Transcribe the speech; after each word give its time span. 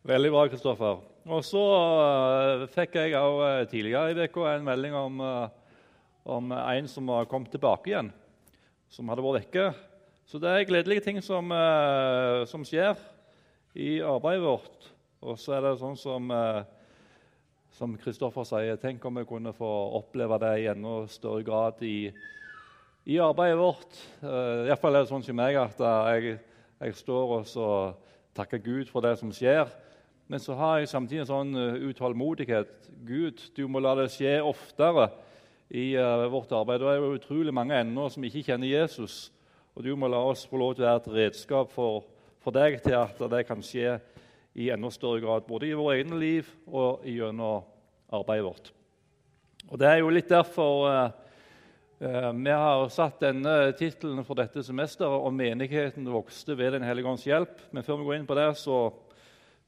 Veldig 0.00 0.30
bra, 0.32 0.46
Kristoffer. 0.48 1.00
Og 1.28 1.42
så 1.44 1.60
uh, 1.60 2.62
fikk 2.72 2.94
jeg 2.96 3.12
også, 3.18 3.40
uh, 3.44 3.66
tidligere 3.68 4.14
i 4.14 4.24
uka 4.24 4.46
en 4.54 4.64
melding 4.64 4.94
om, 4.96 5.18
uh, 5.20 5.50
om, 6.24 6.54
en 6.56 6.88
som 6.88 7.10
har 7.12 7.28
kommet 7.28 7.52
tilbake 7.52 7.92
igjen, 7.92 8.08
som 8.88 9.12
hadde 9.12 9.26
vært 9.26 9.42
vekke. 9.42 9.66
Så 10.24 10.40
det 10.40 10.54
er 10.54 10.64
gledelige 10.70 11.04
ting 11.04 11.18
som, 11.20 11.52
som 12.46 12.64
skjer 12.64 12.94
i 13.74 13.98
arbeidet 14.00 14.44
vårt. 14.46 14.86
Og 15.20 15.36
så 15.42 15.56
er 15.56 15.66
det 15.66 15.72
sånn 15.82 15.98
som 15.98 16.30
som 17.74 17.96
Kristoffer 17.98 18.46
sier, 18.46 18.78
tenk 18.80 19.04
om 19.08 19.18
vi 19.20 19.26
kunne 19.26 19.52
få 19.56 19.68
oppleve 19.98 20.38
det 20.42 20.54
i 20.62 20.68
enda 20.70 21.02
større 21.10 21.42
grad 21.44 21.82
i, 21.86 22.12
i 23.10 23.18
arbeidet 23.20 23.58
vårt. 23.58 24.00
Uh, 24.22 24.64
Iallfall 24.68 24.96
er 24.96 25.04
det 25.04 25.12
sånn 25.12 25.26
som 25.26 25.38
meg 25.40 25.60
at 25.60 25.80
jeg, 25.82 26.38
jeg 26.80 26.98
står 27.02 27.36
og 27.42 28.00
takker 28.38 28.62
Gud 28.64 28.88
for 28.92 29.04
det 29.04 29.16
som 29.20 29.32
skjer. 29.34 29.68
Men 30.30 30.38
så 30.38 30.54
har 30.54 30.78
jeg 30.78 30.92
samtidig 30.92 31.24
en 31.24 31.26
sånn 31.26 31.56
uh, 31.58 31.88
utålmodighet. 31.90 32.84
Gud, 33.02 33.40
du 33.56 33.64
må 33.66 33.80
la 33.82 33.96
det 33.98 34.12
skje 34.14 34.36
oftere 34.46 35.08
i 35.74 35.96
uh, 35.98 36.28
vårt 36.30 36.52
arbeid. 36.54 36.84
Det 36.84 36.92
er 36.92 37.00
jo 37.02 37.16
utrolig 37.16 37.54
mange 37.54 37.74
ennå 37.74 38.04
som 38.14 38.22
ikke 38.22 38.44
kjenner 38.46 38.70
Jesus. 38.70 39.32
Og 39.74 39.82
du 39.82 39.90
må 39.98 40.06
la 40.06 40.20
oss 40.22 40.44
få 40.46 40.60
lov 40.62 40.76
til 40.76 40.86
å 40.86 40.86
være 40.86 41.02
et 41.02 41.10
redskap 41.16 41.74
for, 41.74 42.06
for 42.38 42.54
deg 42.54 42.78
til 42.84 42.94
at 43.00 43.18
det 43.34 43.42
kan 43.48 43.66
skje 43.66 43.96
i 44.54 44.70
enda 44.70 44.92
større 44.94 45.18
grad, 45.24 45.50
både 45.50 45.66
i 45.66 45.74
vårt 45.74 45.98
eget 45.98 46.14
liv 46.22 46.54
og 46.70 47.02
gjennom 47.10 47.66
arbeidet 48.14 48.46
vårt. 48.46 48.72
Og 49.66 49.82
Det 49.82 49.90
er 49.90 49.98
jo 49.98 50.14
litt 50.14 50.30
derfor 50.30 50.86
uh, 50.86 52.32
vi 52.38 52.54
har 52.54 52.86
satt 52.94 53.18
denne 53.26 53.74
tittelen 53.74 54.22
for 54.22 54.38
dette 54.38 54.62
semesteret 54.62 55.26
om 55.26 55.34
'Menigheten 55.34 56.06
vokste 56.06 56.54
ved 56.54 56.78
Den 56.78 56.86
hellige 56.86 57.10
ånds 57.10 57.26
hjelp'. 57.26 57.66
Men 57.74 57.82
før 57.82 57.98
vi 57.98 58.12
går 58.12 58.20
inn 58.20 58.30
på 58.30 58.38
det, 58.38 58.52
så 58.56 58.92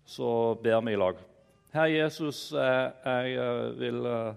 så 0.04 0.54
ber 0.62 0.80
vi 0.86 0.94
i 0.94 1.00
lag. 1.00 1.20
Herre 1.72 1.90
Jesus, 1.90 2.50
jeg 2.52 3.36
vil 3.80 4.06
eh, 4.06 4.34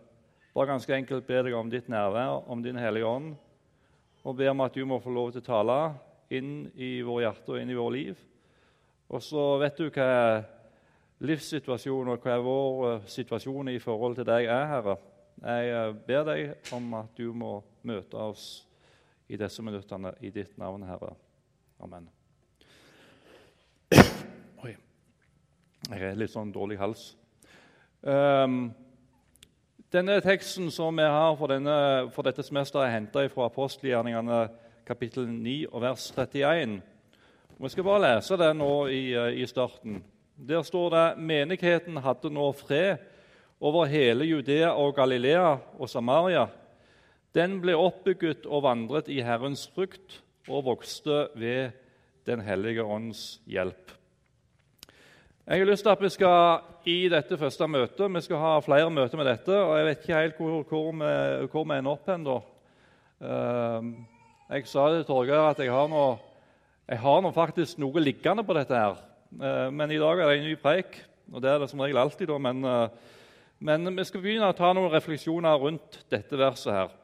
bare 0.55 0.72
ganske 0.72 0.95
enkelt 0.95 1.27
be 1.27 1.41
deg 1.44 1.55
om 1.57 1.69
ditt 1.72 1.89
nærvær, 1.91 2.45
om 2.47 2.63
din 2.63 2.80
Hellige 2.80 3.07
Ånd, 3.09 3.33
og 4.23 4.38
be 4.39 4.47
om 4.49 4.63
at 4.63 4.75
du 4.75 4.85
må 4.88 5.02
få 5.03 5.11
lov 5.13 5.33
til 5.33 5.44
å 5.44 5.49
tale 5.49 5.80
inn 6.33 6.69
i 6.75 7.02
våre 7.05 7.27
hjerter 7.27 7.57
og 7.57 7.61
inn 7.61 7.73
i 7.73 7.77
våre 7.77 7.95
liv. 7.97 8.22
Og 9.11 9.22
så 9.22 9.44
vet 9.61 9.77
du 9.77 9.89
hva 9.89 10.09
livssituasjonen 11.25 12.16
og 12.16 12.25
hva 12.25 12.39
vår 12.44 12.85
eh, 12.89 13.09
situasjon 13.17 13.73
i 13.73 13.79
forhold 13.83 14.17
til 14.19 14.27
deg 14.27 14.50
er, 14.50 14.67
Herre. 14.72 14.97
Jeg 15.44 15.72
eh, 15.75 15.95
ber 16.07 16.27
deg 16.31 16.73
om 16.75 16.94
at 17.02 17.16
du 17.19 17.29
må 17.35 17.57
møte 17.85 18.19
oss 18.31 18.66
i 19.27 19.39
disse 19.39 19.63
minuttene 19.66 20.16
i 20.22 20.31
ditt 20.33 20.57
navn, 20.61 20.85
Herre. 20.88 21.16
Amen. 21.83 22.09
Jeg 25.86 26.02
har 26.02 26.16
litt 26.17 26.33
sånn 26.33 26.50
dårlig 26.50 26.80
hals. 26.81 27.11
Um, 28.02 28.72
denne 29.94 30.16
teksten 30.25 30.72
som 30.73 30.97
vi 30.97 31.05
har 31.05 31.36
for, 31.38 31.52
denne, 31.53 31.75
for 32.16 32.25
dette 32.25 32.41
semesteret, 32.45 32.88
er 32.88 32.95
henta 32.95 33.25
fra 33.30 33.45
apostelgjerningene 33.52 34.39
kapittel 34.88 35.28
9 35.30 35.53
og 35.69 35.83
vers 35.83 36.08
31. 36.16 36.80
Vi 37.61 37.72
skal 37.72 37.86
bare 37.86 38.03
lese 38.03 38.38
det 38.41 38.50
nå 38.58 38.72
i, 38.89 39.03
i 39.13 39.45
starten. 39.50 40.00
Der 40.36 40.66
står 40.66 40.89
det 40.95 41.06
menigheten 41.22 42.02
hadde 42.02 42.31
nå 42.33 42.47
fred 42.58 43.06
over 43.61 43.86
hele 43.88 44.25
Judea 44.25 44.73
og 44.73 44.95
Galilea 44.97 45.52
og 45.78 45.89
Samaria. 45.89 46.47
Den 47.38 47.59
ble 47.61 47.78
oppbygget 47.78 48.50
og 48.50 48.66
vandret 48.66 49.11
i 49.13 49.22
Herrens 49.23 49.67
frukt 49.75 50.17
og 50.50 50.66
vokste 50.72 51.28
ved 51.38 51.78
Den 52.25 52.41
hellige 52.41 52.81
ånds 52.81 53.39
hjelp. 53.45 53.94
Jeg 55.45 55.61
har 55.61 55.67
lyst 55.69 55.83
til 55.85 55.91
at 55.93 55.99
vi 56.01 56.09
skal 56.09 56.88
i 56.89 56.93
dette 57.05 57.38
første 57.38 57.67
møtet 57.69 58.13
Vi 58.15 58.21
skal 58.25 58.39
ha 58.41 58.53
flere 58.65 58.89
møter 58.89 59.19
med 59.19 59.27
dette. 59.29 59.53
og 59.53 59.77
Jeg 59.77 59.85
vet 59.85 59.99
ikke 60.01 60.17
helt 60.17 60.39
hvor, 60.39 60.63
hvor, 60.63 60.88
vi, 60.91 61.09
hvor 61.51 61.67
vi 61.69 61.77
ender 61.77 61.91
opp 61.91 62.09
hen. 62.09 62.25
da. 62.25 62.38
Uh, 63.21 63.91
jeg 64.50 64.66
sa 64.66 64.88
til 64.89 65.06
Torgeir 65.06 65.51
at 65.51 65.61
jeg 65.61 65.69
har, 65.69 65.85
noe, 65.88 66.17
jeg 66.89 66.97
har 66.97 67.22
noe 67.22 67.38
faktisk 67.38 67.78
noe 67.78 68.01
liggende 68.01 68.41
på 68.41 68.57
dette. 68.57 68.73
her. 68.73 68.97
Uh, 69.38 69.69
men 69.69 69.94
i 69.94 70.01
dag 70.01 70.17
er 70.17 70.33
det 70.33 70.39
en 70.39 70.50
ny 70.50 70.57
preik, 70.57 70.97
og 71.31 71.45
det 71.45 71.53
er 71.53 71.62
det 71.62 71.69
som 71.69 71.85
regel 71.85 72.01
alltid. 72.01 72.27
da, 72.33 72.41
men, 72.41 72.66
uh, 72.66 72.89
men 73.59 73.97
vi 74.01 74.09
skal 74.09 74.25
begynne 74.25 74.50
å 74.50 74.57
ta 74.57 74.73
noen 74.73 74.91
refleksjoner 74.97 75.62
rundt 75.62 76.06
dette 76.09 76.41
verset 76.41 76.73
her. 76.73 77.01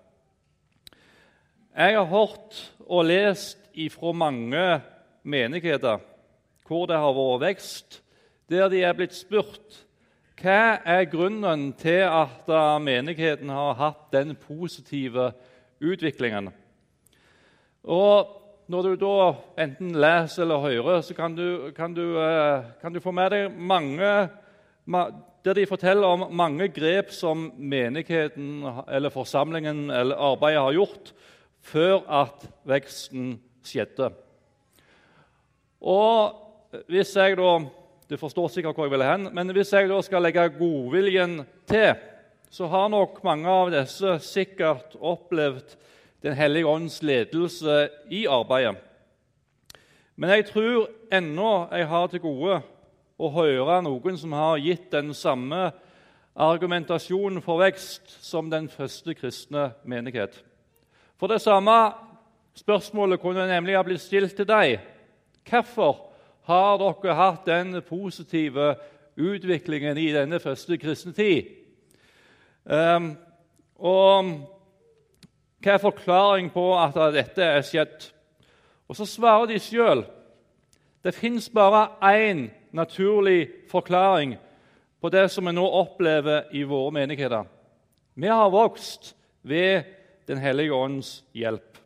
Jeg 1.78 1.94
har 1.94 2.10
hørt 2.10 2.72
og 2.88 3.06
lest 3.06 3.70
ifra 3.78 4.18
mange 4.18 4.82
menigheter 5.22 6.02
hvor 6.66 6.90
det 6.90 6.98
har 6.98 7.14
vært 7.14 7.52
vekst 7.52 8.02
der 8.52 8.68
de 8.70 8.84
er 8.84 8.98
blitt 8.98 9.16
spurt 9.16 9.86
hva 10.42 10.82
er 10.90 11.06
grunnen 11.06 11.70
til 11.78 12.02
at 12.02 12.50
menigheten 12.82 13.50
har 13.54 13.76
hatt 13.78 14.08
den 14.14 14.34
positive 14.36 15.32
utviklingen. 15.82 16.50
Og 17.84 18.38
Når 18.72 18.82
du 18.86 18.94
da 18.96 19.16
enten 19.60 19.90
leser 20.00 20.46
eller 20.46 20.62
hører, 20.64 21.02
så 21.04 21.14
kan 21.14 21.34
du, 21.36 21.72
kan 21.76 21.92
du, 21.92 22.16
eh, 22.22 22.64
kan 22.80 22.94
du 22.94 23.02
få 23.04 23.12
med 23.12 23.34
deg 23.34 23.58
mange 23.58 24.30
der 25.44 25.58
de 25.58 25.66
forteller 25.68 26.08
om 26.08 26.24
mange 26.32 26.70
grep 26.72 27.12
som 27.12 27.50
menigheten 27.58 28.64
eller 28.88 29.10
forsamlingen 29.10 29.90
eller 29.92 30.16
arbeidet 30.16 30.62
har 30.62 30.78
gjort 30.78 31.12
før 31.62 32.00
at 32.22 32.48
veksten 32.64 33.42
skjedde. 33.66 34.12
Og 35.82 36.82
hvis 36.88 37.16
jeg 37.18 37.38
da 37.38 37.58
du 38.12 38.18
forstår 38.20 38.50
sikkert 38.52 38.76
hvor 38.76 38.90
jeg 38.90 38.92
vil 38.92 39.06
hen. 39.08 39.30
Men 39.32 39.54
hvis 39.56 39.70
jeg 39.72 39.88
da 39.88 40.02
skal 40.04 40.26
legge 40.26 40.50
godviljen 40.58 41.46
til, 41.70 41.94
så 42.52 42.68
har 42.68 42.90
nok 42.92 43.22
mange 43.24 43.48
av 43.48 43.72
disse 43.72 44.18
sikkert 44.26 44.98
opplevd 45.00 45.78
Den 46.22 46.36
hellige 46.38 46.68
ånds 46.70 47.00
ledelse 47.02 47.88
i 48.14 48.28
arbeidet. 48.30 48.76
Men 50.16 50.30
jeg 50.30 50.46
tror 50.52 50.84
ennå 51.10 51.54
jeg 51.72 51.88
har 51.90 52.12
til 52.12 52.22
gode 52.22 52.60
å 53.18 53.30
høre 53.34 53.80
noen 53.82 54.20
som 54.22 54.36
har 54.38 54.62
gitt 54.62 54.92
den 54.94 55.16
samme 55.18 55.72
argumentasjonen 56.38 57.42
for 57.42 57.64
vekst 57.64 58.20
som 58.22 58.52
den 58.54 58.70
første 58.70 59.16
kristne 59.18 59.72
menighet. 59.82 60.38
For 61.18 61.26
det 61.26 61.42
samme 61.42 61.74
spørsmålet 62.54 63.24
kunne 63.24 63.50
nemlig 63.50 63.80
ha 63.80 63.82
blitt 63.88 64.06
stilt 64.06 64.38
til 64.38 64.46
deg. 64.46 64.78
Hvorfor 65.50 66.11
har 66.50 66.78
dere 66.82 67.18
hatt 67.18 67.46
den 67.46 67.82
positive 67.88 68.76
utviklingen 69.18 69.98
i 69.98 70.10
denne 70.14 70.40
første 70.40 70.78
kristne 70.82 71.14
tid? 71.14 71.52
Um, 72.66 73.14
og 73.82 74.32
hva 75.62 75.76
er 75.76 75.82
forklaring 75.82 76.50
på 76.54 76.66
at 76.78 76.98
dette 77.14 77.46
er 77.46 77.62
skjedd? 77.66 78.10
Og 78.90 78.96
Så 78.96 79.06
svarer 79.06 79.48
de 79.48 79.60
sjøl 79.60 80.06
det 81.02 81.16
fins 81.18 81.50
bare 81.50 81.88
én 82.06 82.50
naturlig 82.72 83.50
forklaring 83.72 84.36
på 85.02 85.10
det 85.10 85.32
som 85.32 85.48
vi 85.48 85.54
nå 85.54 85.64
opplever 85.66 86.52
i 86.54 86.62
våre 86.64 86.92
menigheter. 86.94 87.44
Vi 88.16 88.28
har 88.28 88.50
vokst 88.50 89.16
ved 89.42 89.84
Den 90.28 90.38
hellige 90.38 90.74
ånds 90.74 91.24
hjelp. 91.34 91.78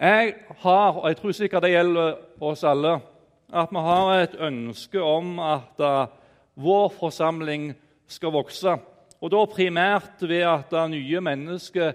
Jeg 0.00 0.34
har, 0.56 0.92
og 0.92 1.08
jeg 1.08 1.16
tror 1.16 1.32
sikkert 1.32 1.62
det 1.62 1.70
gjelder 1.70 2.14
oss 2.40 2.64
alle, 2.64 2.98
at 3.52 3.70
vi 3.70 3.82
har 3.84 4.10
et 4.14 4.36
ønske 4.40 5.02
om 5.02 5.38
at 5.42 5.82
uh, 5.82 6.06
vår 6.54 6.88
forsamling 6.98 7.72
skal 8.08 8.32
vokse. 8.32 8.76
Og 9.20 9.32
da 9.32 9.44
primært 9.50 10.22
ved 10.22 10.46
at 10.48 10.72
uh, 10.72 10.86
nye 10.90 11.20
mennesker 11.20 11.92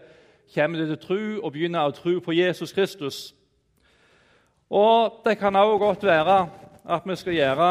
kommer 0.53 0.85
til 0.85 1.00
tro 1.01 1.22
og 1.41 1.53
begynner 1.55 1.88
å 1.88 1.95
tro 1.95 2.19
på 2.19 2.35
Jesus 2.38 2.73
Kristus. 2.73 3.34
Og 4.69 5.22
det 5.25 5.38
kan 5.39 5.55
også 5.55 5.78
godt 5.81 6.03
være 6.03 6.39
at 6.85 7.05
vi 7.05 7.16
skal 7.16 7.38
gjøre 7.39 7.69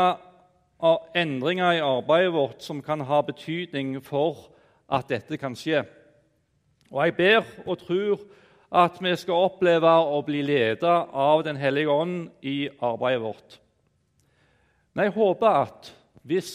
uh, 0.83 0.97
endringer 1.15 1.79
i 1.79 1.85
arbeidet 1.85 2.33
vårt 2.35 2.63
som 2.63 2.83
kan 2.83 3.01
ha 3.01 3.21
betydning 3.23 4.01
for 4.05 4.49
at 4.91 5.09
dette 5.09 5.39
kan 5.39 5.55
skje. 5.57 5.85
Og 6.91 7.05
jeg 7.05 7.17
ber 7.17 7.45
og 7.67 7.79
tror 7.79 8.27
at 8.75 8.97
vi 8.99 9.13
skal 9.15 9.47
oppleve 9.47 9.87
å 9.87 10.19
bli 10.27 10.41
ledet 10.43 10.83
av 11.13 11.45
Den 11.47 11.57
hellige 11.57 11.91
ånd 11.95 12.31
i 12.43 12.69
arbeidet 12.83 13.23
vårt. 13.23 13.59
Men 14.95 15.09
jeg 15.09 15.15
håper 15.15 15.61
at 15.63 15.91
hvis 16.27 16.53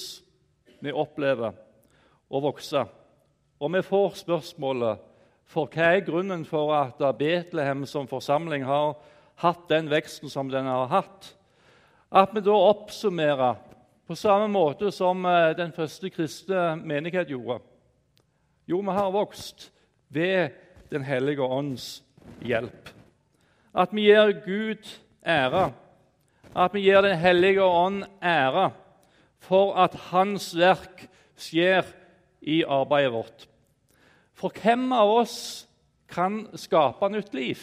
vi 0.84 0.92
opplever 0.92 1.56
å 2.30 2.42
vokse, 2.44 2.84
og 3.60 3.72
vi 3.72 3.84
får 3.84 4.20
spørsmålet 4.20 5.06
for 5.50 5.72
hva 5.72 5.94
er 5.96 6.06
grunnen 6.06 6.44
for 6.48 6.74
at 6.76 7.00
Betlehem 7.18 7.86
som 7.88 8.08
forsamling 8.08 8.68
har 8.68 8.98
hatt 9.40 9.68
den 9.72 9.90
veksten 9.92 10.30
som 10.30 10.52
den 10.52 10.68
har 10.68 10.92
hatt, 10.92 11.34
at 12.12 12.36
vi 12.36 12.44
da 12.44 12.56
oppsummerer 12.56 13.60
på 14.10 14.18
samme 14.18 14.50
måte 14.52 14.92
som 14.92 15.26
eh, 15.26 15.56
den 15.56 15.72
første 15.72 16.10
kristne 16.10 16.74
menighet 16.82 17.30
gjorde. 17.30 17.60
Jo, 18.68 18.82
vi 18.82 18.96
har 18.98 19.12
vokst 19.14 19.70
ved 20.10 20.66
Den 20.90 21.04
hellige 21.06 21.46
ånds 21.46 22.02
hjelp. 22.42 22.90
At 23.76 23.94
vi 23.94 24.10
gir 24.10 24.34
Gud 24.46 25.00
ære. 25.26 25.72
at 26.56 26.74
vi 26.74 26.82
gir 26.82 27.02
Den 27.02 27.18
hellige 27.18 27.64
ånd 27.64 28.04
ære 28.24 28.72
for 29.40 29.76
at 29.76 29.94
Hans 29.94 30.58
verk 30.58 31.08
skjer 31.38 31.84
i 32.42 32.64
arbeidet 32.64 33.14
vårt. 33.14 33.48
For 34.34 34.50
hvem 34.50 34.92
av 34.92 35.10
oss 35.10 35.68
kan 36.10 36.48
skape 36.56 37.10
nytt 37.10 37.34
liv? 37.34 37.60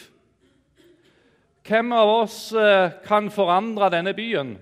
Hvem 1.67 1.91
av 1.91 2.09
oss 2.09 2.53
eh, 2.53 2.91
kan 3.03 3.29
forandre 3.31 3.89
denne 3.91 4.13
byen? 4.13 4.55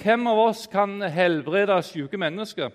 Hvem 0.00 0.26
av 0.26 0.38
oss 0.38 0.66
kan 0.66 1.00
helbrede 1.02 1.76
syke 1.84 2.16
mennesker? 2.20 2.70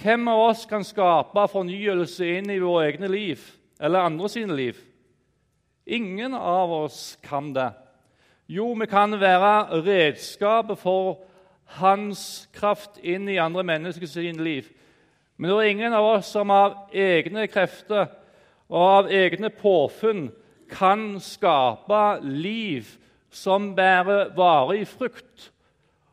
Hvem 0.00 0.28
av 0.28 0.42
oss 0.50 0.66
kan 0.68 0.84
skape 0.84 1.46
fornyelse 1.52 2.28
inn 2.38 2.50
i 2.52 2.60
våre 2.60 2.88
egne 2.88 3.08
liv 3.08 3.42
eller 3.80 4.04
andre 4.08 4.28
sine 4.32 4.56
liv? 4.56 4.78
Ingen 5.86 6.34
av 6.34 6.72
oss 6.72 7.18
kan 7.22 7.52
det. 7.52 7.70
Jo, 8.50 8.72
vi 8.74 8.86
kan 8.90 9.14
være 9.20 9.82
redskapet 9.84 10.78
for 10.78 11.20
hans 11.78 12.48
kraft 12.54 12.98
inn 13.02 13.28
i 13.30 13.38
andre 13.38 13.62
menneskers 13.62 14.16
liv. 14.16 14.68
Men 15.36 15.50
det 15.50 15.56
er 15.56 15.70
ingen 15.70 15.94
av 15.96 16.08
oss 16.16 16.32
som 16.34 16.50
av 16.50 16.90
egne 16.92 17.46
krefter 17.48 18.10
og 18.70 18.82
av 18.82 19.10
egne 19.14 19.50
påfunn 19.54 20.28
kan 20.70 21.18
skape 21.22 22.20
liv 22.22 22.86
som 23.30 23.70
bærer 23.74 24.34
varig 24.36 24.84
frukt, 24.90 25.50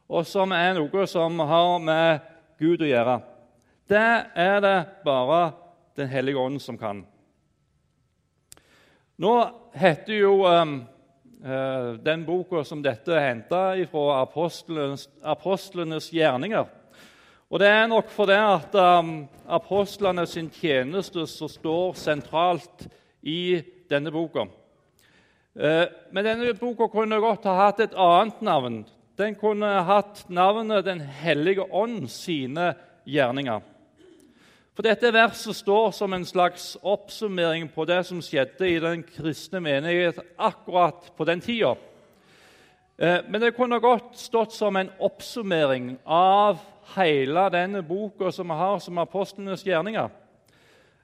og 0.08 0.25
som 0.25 0.54
er 0.56 0.78
noe 0.78 1.06
som 1.10 1.40
har 1.50 1.80
med 1.84 2.25
Gud 2.62 2.81
å 2.86 2.90
gjøre. 2.90 3.19
Det 3.90 4.10
er 4.36 4.60
det 4.62 4.78
bare 5.06 5.52
Den 5.98 6.12
hellige 6.12 6.38
ånd 6.38 6.62
som 6.62 6.78
kan. 6.78 7.00
Nå 9.18 9.34
heter 9.74 10.14
jo 10.14 10.34
um, 10.46 10.84
uh, 11.42 11.94
den 12.06 12.22
boka 12.25 12.62
som 12.62 12.84
dette 12.86 13.16
er 13.18 13.24
henta 13.31 13.62
fra 13.90 14.19
apostlenes, 14.22 15.08
apostlenes, 15.25 16.12
gjerninger. 16.14 16.68
Og 17.50 17.60
Det 17.60 17.68
er 17.68 17.88
nok 17.90 18.12
fordi 18.14 18.38
at 18.38 18.75
um, 18.78 19.25
apostlene 19.50 20.28
sin 20.30 20.52
tjeneste 20.54 21.25
som 21.31 21.50
står 21.50 21.98
sentralt 21.98 22.86
i 23.25 23.64
denne 23.90 24.14
boka. 24.14 24.46
Uh, 25.58 25.88
men 26.14 26.28
denne 26.28 26.54
boka 26.54 26.86
kunne 26.94 27.18
godt 27.18 27.50
ha 27.50 27.56
hatt 27.64 27.81
et 27.88 27.98
annet 27.98 28.46
navn. 28.46 28.84
Den 29.18 29.34
kunne 29.34 29.80
hatt 29.88 30.28
navnet 30.30 30.86
Den 30.86 31.02
hellige 31.02 31.66
ånd 31.74 32.06
sine 32.14 32.75
gjerninger. 33.10 33.66
For 34.77 34.85
Dette 34.85 35.09
verset 35.09 35.57
står 35.57 35.88
som 35.97 36.13
en 36.13 36.25
slags 36.25 36.75
oppsummering 36.85 37.63
på 37.74 37.81
det 37.89 38.03
som 38.06 38.19
skjedde 38.21 38.68
i 38.69 38.75
den 38.77 39.00
kristne 39.01 39.57
menighet 39.65 40.19
akkurat 40.38 41.07
på 41.18 41.25
den 41.25 41.39
tida. 41.41 41.71
Eh, 43.01 43.24
men 43.25 43.41
det 43.41 43.56
kunne 43.57 43.79
godt 43.81 44.12
stått 44.21 44.53
som 44.53 44.77
en 44.77 44.91
oppsummering 45.01 45.95
av 46.06 46.59
hele 46.94 47.47
denne 47.56 47.81
boka 47.81 48.29
som 48.29 48.53
vi 48.53 48.59
har 48.59 48.77
som 48.85 49.01
apostlenes 49.01 49.65
gjerninger. 49.65 50.13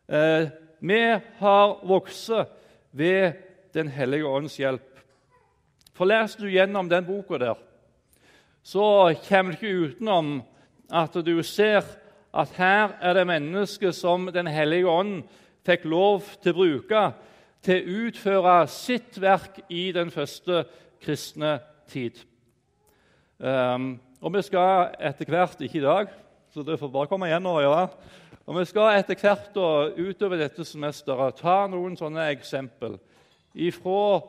Eh, 0.06 0.54
vi 0.78 1.02
har 1.42 1.74
vokst 1.82 2.30
ved 2.92 3.42
Den 3.74 3.88
hellige 3.90 4.30
ånds 4.30 4.60
hjelp. 4.60 5.02
For 5.98 6.06
Leser 6.06 6.46
du 6.46 6.52
gjennom 6.54 6.86
den 6.90 7.08
boka, 7.10 7.42
der, 7.42 7.58
så 8.62 9.16
kommer 9.26 9.58
du 9.58 9.58
ikke 9.58 9.90
utenom 9.90 10.44
at 10.94 11.18
du 11.26 11.42
ser 11.42 11.82
at 12.34 12.56
her 12.58 12.96
er 13.02 13.14
det 13.14 13.28
mennesket 13.30 13.96
som 13.96 14.26
Den 14.34 14.48
hellige 14.48 14.90
ånd 14.90 15.22
fikk 15.66 15.86
lov 15.86 16.26
til 16.42 16.54
å 16.54 16.58
bruke 16.58 17.04
til 17.64 17.80
å 17.80 18.00
utføre 18.08 18.56
sitt 18.68 19.20
verk 19.22 19.62
i 19.72 19.92
den 19.96 20.10
første 20.12 20.66
kristne 21.04 21.60
tid. 21.88 22.18
Um, 23.40 23.96
og 24.24 24.34
vi 24.36 24.44
skal 24.44 24.94
etter 25.04 25.30
hvert 25.30 25.62
Ikke 25.62 25.80
i 25.80 25.84
dag, 25.84 26.12
så 26.54 26.64
det 26.64 26.80
får 26.80 26.92
bare 26.92 27.12
komme 27.12 27.28
igjen 27.28 27.48
og 27.48 27.62
gjøre. 27.62 27.88
Og 28.46 28.60
Vi 28.60 28.66
skal 28.66 28.98
etter 29.00 29.16
hvert 29.16 29.58
og 29.58 30.00
utover 30.00 30.38
dette 30.38 30.66
semesteret 30.68 31.40
ta 31.40 31.64
noen 31.72 31.96
sånne 31.96 32.28
eksempel 32.34 32.98
fra 33.78 34.22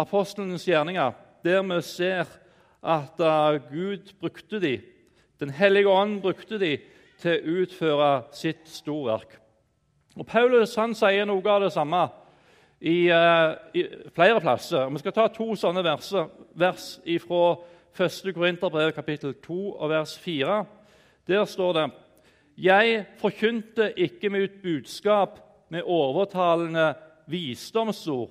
apostlenes 0.00 0.64
gjerninger, 0.64 1.12
der 1.44 1.62
vi 1.66 1.80
ser 1.82 2.28
at 2.80 3.20
uh, 3.20 3.58
Gud 3.68 4.14
brukte 4.20 4.60
dem. 4.60 4.80
Den 5.40 5.50
hellige 5.50 5.88
ånd 5.88 6.20
brukte 6.22 6.58
dem 6.58 6.78
til 7.20 7.36
å 7.36 7.60
utføre 7.62 8.10
sitt 8.36 8.68
storverk. 8.68 9.36
Og 10.18 10.26
Paulus 10.26 10.74
han 10.80 10.94
sier 10.98 11.28
noe 11.28 11.44
av 11.48 11.62
det 11.64 11.72
samme 11.74 12.02
i, 12.80 13.10
uh, 13.12 13.54
i 13.76 13.84
flere 14.14 14.40
plasser. 14.40 14.88
Vi 14.90 15.02
skal 15.02 15.14
ta 15.16 15.28
to 15.32 15.52
sånne 15.58 15.84
verser, 15.84 16.30
vers 16.58 16.96
fra 17.26 17.44
1. 17.96 18.32
Korinterbrev 18.34 18.92
kapittel 18.96 19.34
2 19.44 19.60
og 19.76 19.90
vers 19.90 20.16
4. 20.18 20.64
Der 21.28 21.44
står 21.44 21.72
det 21.76 21.86
Jeg 22.56 23.06
forkynte 23.20 23.92
ikke 23.96 24.30
mitt 24.30 24.62
budskap 24.62 25.38
med 25.70 25.86
overtalende 25.86 26.94
visdomsord, 27.30 28.30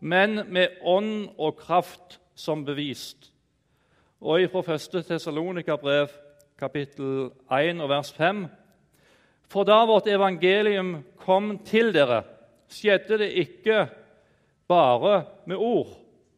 men 0.00 0.40
med 0.48 0.80
ånd 0.82 1.28
og 1.38 1.56
kraft 1.56 2.20
som 2.34 2.64
bevist. 2.64 3.32
Og 4.20 4.46
fra 4.52 4.74
1. 4.74 5.04
Tessalonika-brev 5.08 6.08
kapittel 6.60 7.30
1 7.48 7.80
og 7.80 7.88
vers 7.88 8.12
5. 8.12 8.44
For 9.50 9.66
da 9.66 9.80
vårt 9.88 10.10
evangelium 10.10 10.98
kom 11.24 11.56
til 11.66 11.90
dere, 11.94 12.22
skjedde 12.70 13.18
det 13.22 13.30
ikke 13.42 13.86
bare 14.70 15.24
med 15.50 15.58
ord, 15.58 15.96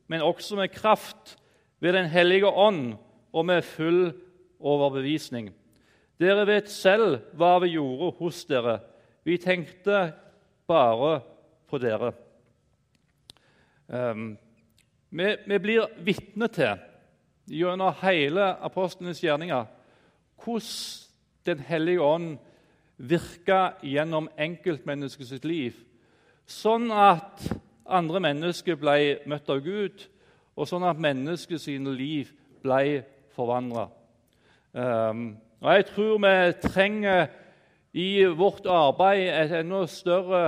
men 0.08 0.24
også 0.24 0.56
med 0.56 0.72
kraft 0.72 1.36
ved 1.82 1.92
Den 1.92 2.06
hellige 2.06 2.46
ånd 2.46 2.94
og 3.32 3.46
med 3.46 3.62
full 3.62 4.12
overbevisning. 4.60 5.50
Dere 6.20 6.46
vet 6.46 6.70
selv 6.70 7.18
hva 7.34 7.56
vi 7.64 7.74
gjorde 7.74 8.12
hos 8.20 8.44
dere. 8.46 8.78
Vi 9.26 9.36
tenkte 9.42 10.12
bare 10.70 11.20
på 11.68 11.78
dere. 11.82 12.12
Um, 13.88 14.36
vi, 15.10 15.36
vi, 15.46 15.58
blir 15.58 15.90
vitne 16.00 16.48
til 16.48 16.78
gjennom 17.50 17.98
hele 18.00 18.52
apostlenes 18.62 19.20
gjerninger 19.20 19.66
hvordan 20.44 21.08
Den 21.42 21.58
hellige 21.58 22.02
ånd 22.02 22.36
virka 22.96 23.72
gjennom 23.82 24.28
enkeltmenneskets 24.38 25.42
liv, 25.42 25.74
sånn 26.46 26.86
at 26.94 27.42
andre 27.82 28.20
mennesker 28.22 28.76
ble 28.78 29.16
møtt 29.26 29.50
av 29.50 29.58
Gud, 29.64 30.04
og 30.54 30.68
sånn 30.70 30.86
at 30.86 31.00
menneskets 31.02 31.66
liv 31.66 32.30
ble 32.62 33.02
forvandla. 33.34 33.88
Um, 34.70 35.32
jeg 35.62 35.88
tror 35.90 36.20
vi 36.22 36.34
trenger 36.62 37.26
i 37.92 38.24
vårt 38.38 38.66
arbeid 38.70 39.26
et 39.32 39.56
enda 39.58 39.82
større 39.90 40.44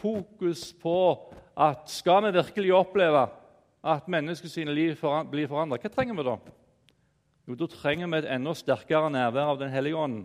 fokus 0.00 0.70
på 0.72 0.96
at 1.52 1.84
skal 1.92 2.24
vi 2.24 2.32
virkelig 2.38 2.72
oppleve 2.74 3.26
at 3.84 4.08
menneskets 4.08 4.56
liv 4.56 4.96
blir 5.30 5.52
forandra, 5.52 5.76
hva 5.76 5.92
trenger 5.92 6.16
vi 6.16 6.26
da? 6.26 6.38
Jo, 7.50 7.56
da 7.58 7.66
trenger 7.66 8.06
vi 8.06 8.18
et 8.20 8.28
enda 8.30 8.52
sterkere 8.54 9.08
nærvær 9.10 9.48
av 9.50 9.56
Den 9.58 9.72
hellige 9.74 9.98
ånd. 9.98 10.20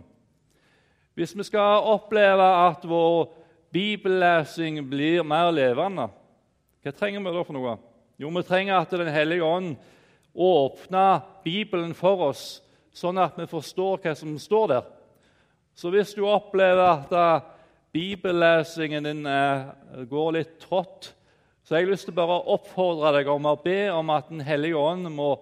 Hvis 1.18 1.32
vi 1.34 1.42
skal 1.42 1.82
oppleve 1.90 2.44
at 2.68 2.84
vår 2.86 3.32
bibellesing 3.74 4.78
blir 4.86 5.24
mer 5.26 5.50
levende, 5.50 6.04
hva 6.84 6.92
trenger 6.94 7.24
vi 7.24 7.32
da 7.34 7.42
for 7.42 7.56
noe? 7.56 7.72
Jo, 8.22 8.30
vi 8.30 8.44
trenger 8.46 8.78
at 8.78 8.94
Den 8.94 9.10
hellige 9.10 9.42
ånd 9.42 9.72
åpner 10.38 11.24
Bibelen 11.42 11.96
for 11.98 12.28
oss, 12.28 12.44
sånn 12.94 13.18
at 13.18 13.34
vi 13.42 13.48
forstår 13.50 13.98
hva 14.06 14.14
som 14.14 14.38
står 14.38 14.70
der. 14.76 14.86
Så 15.74 15.90
hvis 15.90 16.14
du 16.14 16.22
opplever 16.30 16.84
at 16.92 17.10
uh, 17.10 17.42
bibellesingen 17.90 19.10
din 19.10 19.26
uh, 19.26 20.06
går 20.06 20.30
litt 20.38 20.54
trått, 20.62 21.10
så 21.66 21.74
har 21.74 21.82
jeg 21.82 21.90
lyst 21.90 22.06
til 22.06 22.22
å 22.22 22.40
oppfordre 22.54 23.16
deg 23.18 23.34
om 23.34 23.50
å 23.50 23.58
be 23.58 23.80
om 23.90 24.14
at 24.14 24.30
Den 24.30 24.46
hellige 24.46 24.78
ånd 24.78 25.10
må 25.10 25.34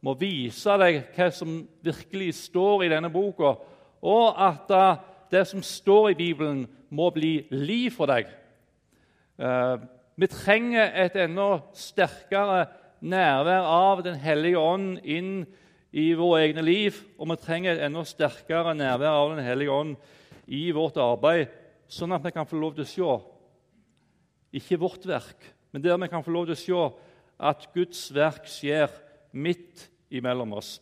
må 0.00 0.14
vise 0.18 0.76
deg 0.80 1.02
hva 1.14 1.28
som 1.34 1.60
virkelig 1.84 2.32
står 2.46 2.86
i 2.86 2.90
denne 2.92 3.10
boka, 3.12 3.54
og 4.00 4.40
at 4.40 4.72
uh, 4.72 5.00
det 5.30 5.44
som 5.48 5.62
står 5.62 6.12
i 6.12 6.18
Bibelen, 6.18 6.66
må 6.90 7.06
bli 7.14 7.44
liv 7.54 7.92
for 7.94 8.10
deg. 8.10 8.26
Uh, 9.38 9.78
vi 10.18 10.26
trenger 10.26 10.90
et 11.04 11.14
enda 11.22 11.60
sterkere 11.76 12.64
nærvær 13.00 13.68
av 13.70 14.02
Den 14.04 14.18
hellige 14.20 14.58
ånd 14.58 14.98
inn 15.06 15.44
i 15.92 16.10
våre 16.18 16.42
egne 16.48 16.64
liv, 16.66 16.98
og 17.18 17.30
vi 17.30 17.38
trenger 17.40 17.76
et 17.76 17.84
enda 17.86 18.02
sterkere 18.08 18.74
nærvær 18.74 19.20
av 19.20 19.36
Den 19.36 19.44
hellige 19.46 19.72
ånd 19.74 19.94
i 20.50 20.64
vårt 20.74 20.98
arbeid, 21.00 21.52
sånn 21.90 22.12
at 22.16 22.24
vi 22.26 22.34
kan 22.34 22.48
få 22.48 22.58
lov 22.58 22.74
til 22.74 22.84
å 22.84 22.90
se 22.90 24.58
ikke 24.60 24.80
vårt 24.82 25.06
verk, 25.06 25.46
men 25.70 25.82
der 25.82 25.98
vi 26.02 26.10
kan 26.10 26.24
få 26.26 26.34
lov 26.34 26.48
til 26.48 26.56
å 26.56 26.60
se 26.64 27.06
at 27.50 27.68
Guds 27.74 28.08
verk 28.14 28.48
skjer 28.50 28.90
midt 29.32 29.88
imellom 30.10 30.52
oss. 30.58 30.78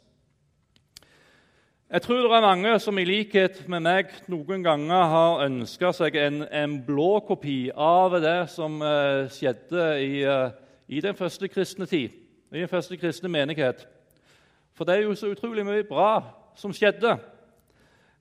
Jeg 1.89 2.03
tror 2.05 2.17
det 2.17 2.37
er 2.37 2.45
mange 2.45 2.79
som 2.85 2.99
i 3.01 3.05
likhet 3.09 3.63
med 3.69 3.81
meg 3.81 4.11
noen 4.29 4.65
ganger 4.65 5.07
har 5.09 5.45
ønska 5.47 5.89
seg 5.97 6.19
en, 6.21 6.43
en 6.45 6.75
blå 6.85 7.23
kopi 7.25 7.71
av 7.73 8.19
det 8.21 8.51
som 8.53 8.77
uh, 8.85 9.25
skjedde 9.33 9.87
i, 10.05 10.19
uh, 10.29 10.51
i, 10.85 11.01
den 11.01 11.17
første 11.17 11.49
kristne 11.49 11.89
tid, 11.89 12.13
i 12.53 12.61
den 12.61 12.69
første 12.69 12.97
kristne 13.01 13.33
menighet. 13.33 13.87
For 14.77 14.85
det 14.85 14.99
er 14.99 15.09
jo 15.09 15.17
så 15.17 15.33
utrolig 15.33 15.65
mye 15.65 15.87
bra 15.89 16.21
som 16.59 16.75
skjedde. 16.77 17.17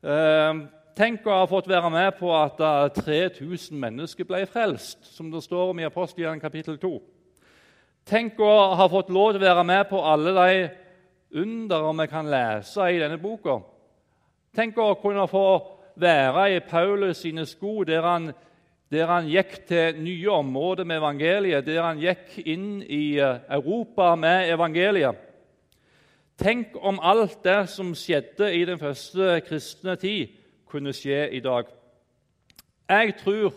Eh, 0.01 0.59
tenk 0.97 1.25
å 1.25 1.41
ha 1.41 1.45
fått 1.49 1.69
være 1.69 1.89
med 1.93 2.15
på 2.19 2.31
at 2.37 2.59
3000 3.01 3.77
mennesker 3.77 4.27
ble 4.29 4.43
frelst, 4.49 5.05
som 5.15 5.31
det 5.33 5.43
står 5.45 5.73
om 5.73 5.79
i 5.81 5.87
Apostelgjerningen 5.87 6.41
kapittel 6.41 6.77
2. 6.81 6.91
Tenk 8.07 8.37
å 8.39 8.51
ha 8.79 8.85
fått 8.87 9.09
lov 9.11 9.33
til 9.33 9.41
å 9.41 9.47
være 9.49 9.63
med 9.67 9.89
på 9.89 9.99
alle 9.99 10.31
de 10.31 10.67
under 11.41 11.89
vi 11.97 12.05
kan 12.07 12.29
lese 12.31 12.85
i 12.87 13.01
denne 13.01 13.17
boka. 13.19 13.57
Tenk 14.55 14.79
å 14.79 14.93
kunne 15.01 15.25
få 15.27 15.47
være 15.99 16.45
i 16.53 16.61
Paulus 16.63 17.19
sine 17.25 17.43
sko, 17.45 17.81
der 17.83 18.07
han, 18.07 18.29
der 18.87 19.11
han 19.11 19.27
gikk 19.27 19.57
til 19.67 19.99
nye 19.99 20.31
områder 20.37 20.87
med 20.87 21.01
evangeliet, 21.01 21.67
der 21.67 21.83
han 21.83 21.99
gikk 21.99 22.37
inn 22.45 22.79
i 22.79 23.19
eh, 23.19 23.43
Europa 23.59 24.13
med 24.15 24.53
evangeliet. 24.55 25.19
Tenk 26.39 26.79
om 26.79 27.01
alt 27.03 27.41
det 27.43 27.59
som 27.73 27.91
skjedde 27.97 28.53
i 28.55 28.63
den 28.69 28.79
første 28.79 29.41
kristne 29.43 29.99
tid, 29.99 30.31
kunne 30.69 30.95
skje 30.95 31.25
i 31.35 31.43
dag. 31.43 31.67
Jeg 32.87 33.19
tror 33.19 33.51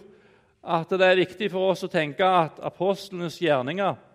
at 0.61 0.91
det 0.91 1.07
er 1.07 1.23
viktig 1.23 1.55
for 1.55 1.71
oss 1.71 1.87
å 1.87 1.93
tenke 1.93 2.27
at 2.27 2.59
apostlenes 2.67 3.39
gjerninger 3.39 4.10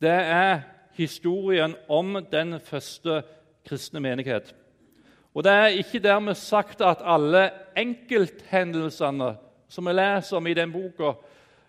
det 0.00 0.10
er 0.10 0.60
historien 0.96 1.74
om 1.88 2.18
den 2.32 2.60
første 2.60 3.22
kristne 3.66 4.00
menighet. 4.00 4.54
Og 5.34 5.44
Det 5.44 5.52
er 5.52 5.66
ikke 5.66 5.98
dermed 5.98 6.34
sagt 6.34 6.80
at 6.80 7.02
alle 7.04 7.50
enkelthendelsene 7.76 9.36
som 9.70 9.86
vi 9.86 9.92
leser 9.92 10.36
om 10.36 10.46
i 10.46 10.54
den 10.54 10.72
boka, 10.72 11.12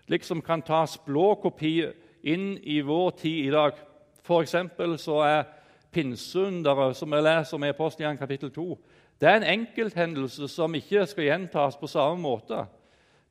liksom 0.07 0.41
kan 0.41 0.61
tas 0.61 0.97
blå 1.05 1.35
kopier 1.35 1.93
inn 2.23 2.55
i 2.63 2.79
vår 2.81 3.09
tid 3.21 3.45
i 3.45 3.51
dag. 3.53 3.77
For 4.23 4.45
så 4.45 5.19
er 5.25 5.43
pinseunderet, 5.91 6.95
som 6.95 7.11
vi 7.11 7.21
leser 7.21 7.55
om 7.55 7.63
i 7.63 7.69
Apostelian 7.69 8.17
kapittel 8.17 8.51
2, 8.51 8.79
det 9.21 9.29
er 9.29 9.35
en 9.35 9.59
enkelthendelse 9.59 10.47
som 10.47 10.75
ikke 10.75 11.05
skal 11.05 11.23
gjentas 11.23 11.77
på 11.77 11.87
samme 11.87 12.21
måte. 12.21 12.65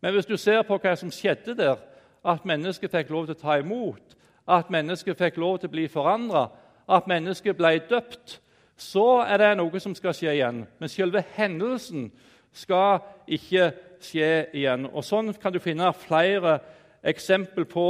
Men 0.01 0.15
hvis 0.15 0.27
du 0.27 0.37
ser 0.37 0.63
på 0.63 0.79
hva 0.79 0.95
som 0.97 1.11
skjedde 1.11 1.57
der, 1.59 1.77
at 2.25 2.45
mennesket 2.45 2.93
fikk 2.93 3.11
lov 3.11 3.27
til 3.27 3.35
å 3.35 3.41
ta 3.41 3.57
imot, 3.59 4.15
at 4.49 4.71
mennesket 4.71 5.19
fikk 5.19 5.39
lov 5.41 5.59
til 5.59 5.71
å 5.71 5.75
bli 5.75 5.87
forandra, 5.91 6.49
at 6.91 7.09
mennesket 7.11 7.57
ble 7.59 7.79
døpt, 7.91 8.41
så 8.81 9.21
er 9.23 9.39
det 9.39 9.51
noe 9.61 9.81
som 9.83 9.95
skal 9.95 10.15
skje 10.17 10.33
igjen. 10.35 10.65
Men 10.81 10.89
selve 10.91 11.23
hendelsen 11.37 12.09
skal 12.57 13.03
ikke 13.29 13.71
skje 14.03 14.31
igjen. 14.57 14.89
Og 14.89 15.05
Sånn 15.05 15.33
kan 15.39 15.53
du 15.53 15.61
finne 15.63 15.93
flere 15.95 16.59
eksempel 17.07 17.67
på 17.69 17.87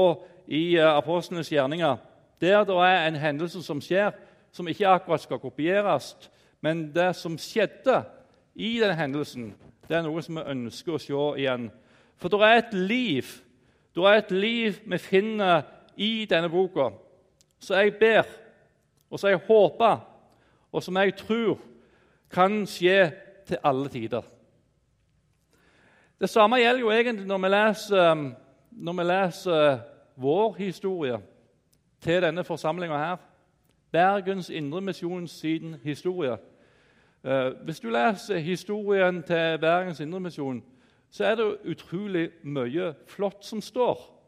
i 0.51 0.77
eh, 0.77 0.87
apostlenes 0.87 1.53
gjerninger. 1.53 1.97
Der 2.41 2.65
det 2.67 2.77
er 2.77 3.07
en 3.07 3.21
hendelse 3.21 3.63
som 3.63 3.81
skjer, 3.81 4.11
som 4.53 4.69
ikke 4.69 4.89
akkurat 4.89 5.23
skal 5.23 5.39
kopieres, 5.39 6.17
men 6.61 6.89
det 6.93 7.15
som 7.17 7.39
skjedde 7.39 8.03
i 8.55 8.79
den 8.81 8.97
hendelsen, 8.97 9.53
det 9.89 9.97
er 9.97 10.03
noe 10.05 10.23
som 10.23 10.41
vi 10.41 10.49
ønsker 10.53 10.97
å 10.97 11.01
se 11.01 11.21
igjen. 11.41 11.71
For 12.21 12.33
det 12.33 12.43
er 12.45 12.59
et 12.59 12.75
liv 12.75 13.31
det 13.95 14.05
er 14.07 14.21
et 14.21 14.31
liv 14.31 14.77
vi 14.87 14.99
finner 15.03 15.63
i 16.01 16.25
denne 16.25 16.49
boka, 16.49 16.89
så 17.61 17.77
jeg 17.77 17.95
ber, 18.01 18.23
og 19.11 19.21
så 19.21 19.29
jeg 19.29 19.41
håper, 19.47 19.97
og 20.73 20.83
som 20.83 20.97
jeg 20.97 21.17
tror 21.17 21.59
kan 22.31 22.63
skje 22.67 23.11
til 23.47 23.59
alle 23.65 23.89
tider. 23.89 24.23
Det 26.21 26.31
samme 26.31 26.57
gjelder 26.57 26.81
jo 26.81 26.91
egentlig 26.91 27.27
når 27.27 27.39
vi 27.39 27.49
leser, 27.49 28.35
når 28.71 28.93
vi 28.93 29.05
leser 29.09 29.79
vår 30.17 30.55
historie 30.59 31.19
til 32.01 32.23
denne 32.23 32.45
forsamlinga 32.45 32.97
her. 32.97 33.17
Bergens 33.93 34.51
Indremisjon 34.51 35.29
sin 35.29 35.75
historie. 35.83 36.37
Eh, 37.25 37.53
hvis 37.65 37.81
du 37.81 37.91
leser 37.91 38.39
historien 38.39 39.23
til 39.23 39.59
Bergens 39.61 40.01
Indremisjon, 40.01 40.63
så 41.11 41.25
er 41.25 41.35
det 41.35 41.57
utrolig 41.65 42.31
mye 42.43 42.95
flott 43.07 43.45
som 43.45 43.61
står. 43.61 44.20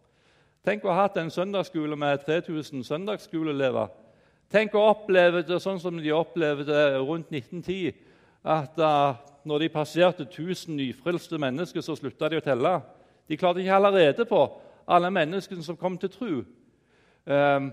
Tenk 0.63 0.85
å 0.87 0.93
ha 0.95 1.09
hatt 1.09 1.17
en 1.19 1.31
søndagsskole 1.31 1.97
med 1.99 2.21
3000 2.23 2.85
søndagsskoleelever. 2.87 3.89
Tenk 4.53 4.77
å 4.79 4.85
oppleve 4.93 5.41
det 5.43 5.57
sånn 5.59 5.81
som 5.83 5.97
de 5.99 6.13
opplevde 6.15 6.69
det 6.69 7.01
rundt 7.01 7.33
1910. 7.35 7.97
At 8.47 8.79
uh, 8.79 9.17
når 9.43 9.65
de 9.65 9.69
passerte 9.75 10.23
1000 10.29 10.77
nyfrelste 10.79 11.41
mennesker, 11.43 11.83
så 11.83 11.97
slutta 11.99 12.31
de 12.31 12.39
å 12.39 12.45
telle. 12.45 12.77
De 13.27 13.39
klarte 13.41 13.59
ikke 13.59 13.73
å 13.75 13.81
holde 13.81 13.91
rede 13.97 14.27
på 14.29 14.45
alle 14.87 15.11
menneskene 15.11 15.67
som 15.67 15.79
kom 15.81 15.97
til 15.99 16.15
tro. 16.15 16.31
Um, 17.27 17.73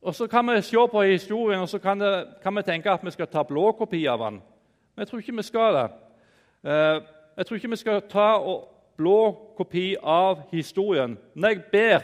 og 0.00 0.16
Så 0.16 0.30
kan 0.30 0.48
vi 0.48 0.62
se 0.64 0.88
på 0.88 1.04
historien 1.04 1.60
og 1.60 1.68
så 1.68 1.82
kan, 1.84 2.00
det, 2.00 2.40
kan 2.42 2.56
vi 2.56 2.64
tenke 2.64 2.92
at 2.92 3.04
vi 3.04 3.12
skal 3.12 3.28
ta 3.28 3.44
blåkopi 3.44 4.06
av 4.08 4.24
den. 4.24 4.40
Men 4.40 5.04
jeg 5.04 5.12
tror 5.12 5.20
ikke 5.20 5.36
vi 5.36 5.48
skal 5.50 5.82
det. 5.82 5.86
Uh, 6.64 7.04
jeg 7.36 7.46
tror 7.46 7.60
ikke 7.60 7.74
vi 7.76 7.82
skal 7.84 8.02
ta 8.08 8.30
og 8.40 8.77
blå 8.98 9.52
kopi 9.56 9.92
av 10.02 10.42
historien. 10.50 11.16
Men 11.34 11.54
jeg 11.54 11.64
ber, 11.72 12.02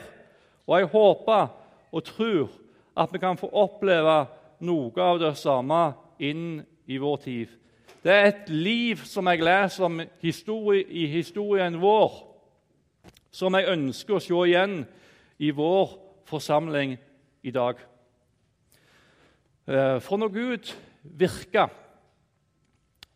og 0.66 0.78
jeg 0.78 0.90
håper 0.92 1.48
og 1.92 2.04
tror 2.04 2.54
at 2.96 3.12
vi 3.12 3.20
kan 3.22 3.38
få 3.38 3.50
oppleve 3.50 4.24
noe 4.64 5.02
av 5.02 5.18
det 5.22 5.34
samme 5.38 5.80
inn 6.22 6.62
i 6.86 6.98
vår 7.02 7.20
tid. 7.24 7.52
Det 8.04 8.12
er 8.12 8.26
et 8.28 8.50
liv 8.52 9.00
som 9.08 9.26
jeg 9.30 9.42
leser 9.42 9.86
om 9.86 10.02
historie, 10.22 10.84
i 10.84 11.06
historien 11.08 11.78
vår, 11.80 12.18
som 13.32 13.56
jeg 13.56 13.70
ønsker 13.72 14.18
å 14.18 14.22
se 14.22 14.40
igjen 14.44 14.82
i 15.42 15.50
vår 15.56 15.96
forsamling 16.28 16.94
i 17.42 17.52
dag. 17.54 17.80
Eh, 19.66 19.96
for 20.04 20.20
når 20.20 20.34
Gud 20.34 20.74
virker 21.02 21.72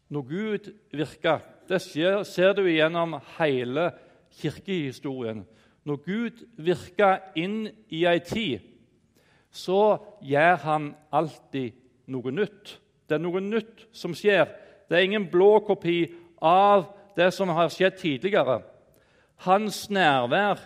Når 0.09 0.23
Gud 0.23 0.73
virker 0.93 1.43
det 1.69 1.81
ser 1.83 2.55
du 2.57 2.65
gjennom 2.67 3.19
hele 3.39 3.91
kirkehistorien. 4.41 5.45
Når 5.85 6.01
Gud 6.05 6.45
virker 6.61 7.31
inn 7.39 7.69
i 7.89 8.05
ei 8.09 8.19
tid, 8.25 8.65
så 9.51 9.99
gjør 10.21 10.57
han 10.65 10.89
alltid 11.13 11.77
noe 12.13 12.33
nytt. 12.35 12.75
Det 13.09 13.17
er 13.17 13.25
noe 13.25 13.41
nytt 13.41 13.87
som 13.97 14.15
skjer. 14.17 14.49
Det 14.89 14.97
er 14.97 15.07
ingen 15.07 15.29
blå 15.33 15.59
kopi 15.65 16.03
av 16.45 16.91
det 17.17 17.31
som 17.35 17.51
har 17.57 17.71
skjedd 17.73 17.97
tidligere. 18.01 18.61
Hans 19.47 19.87
nærvær 19.91 20.61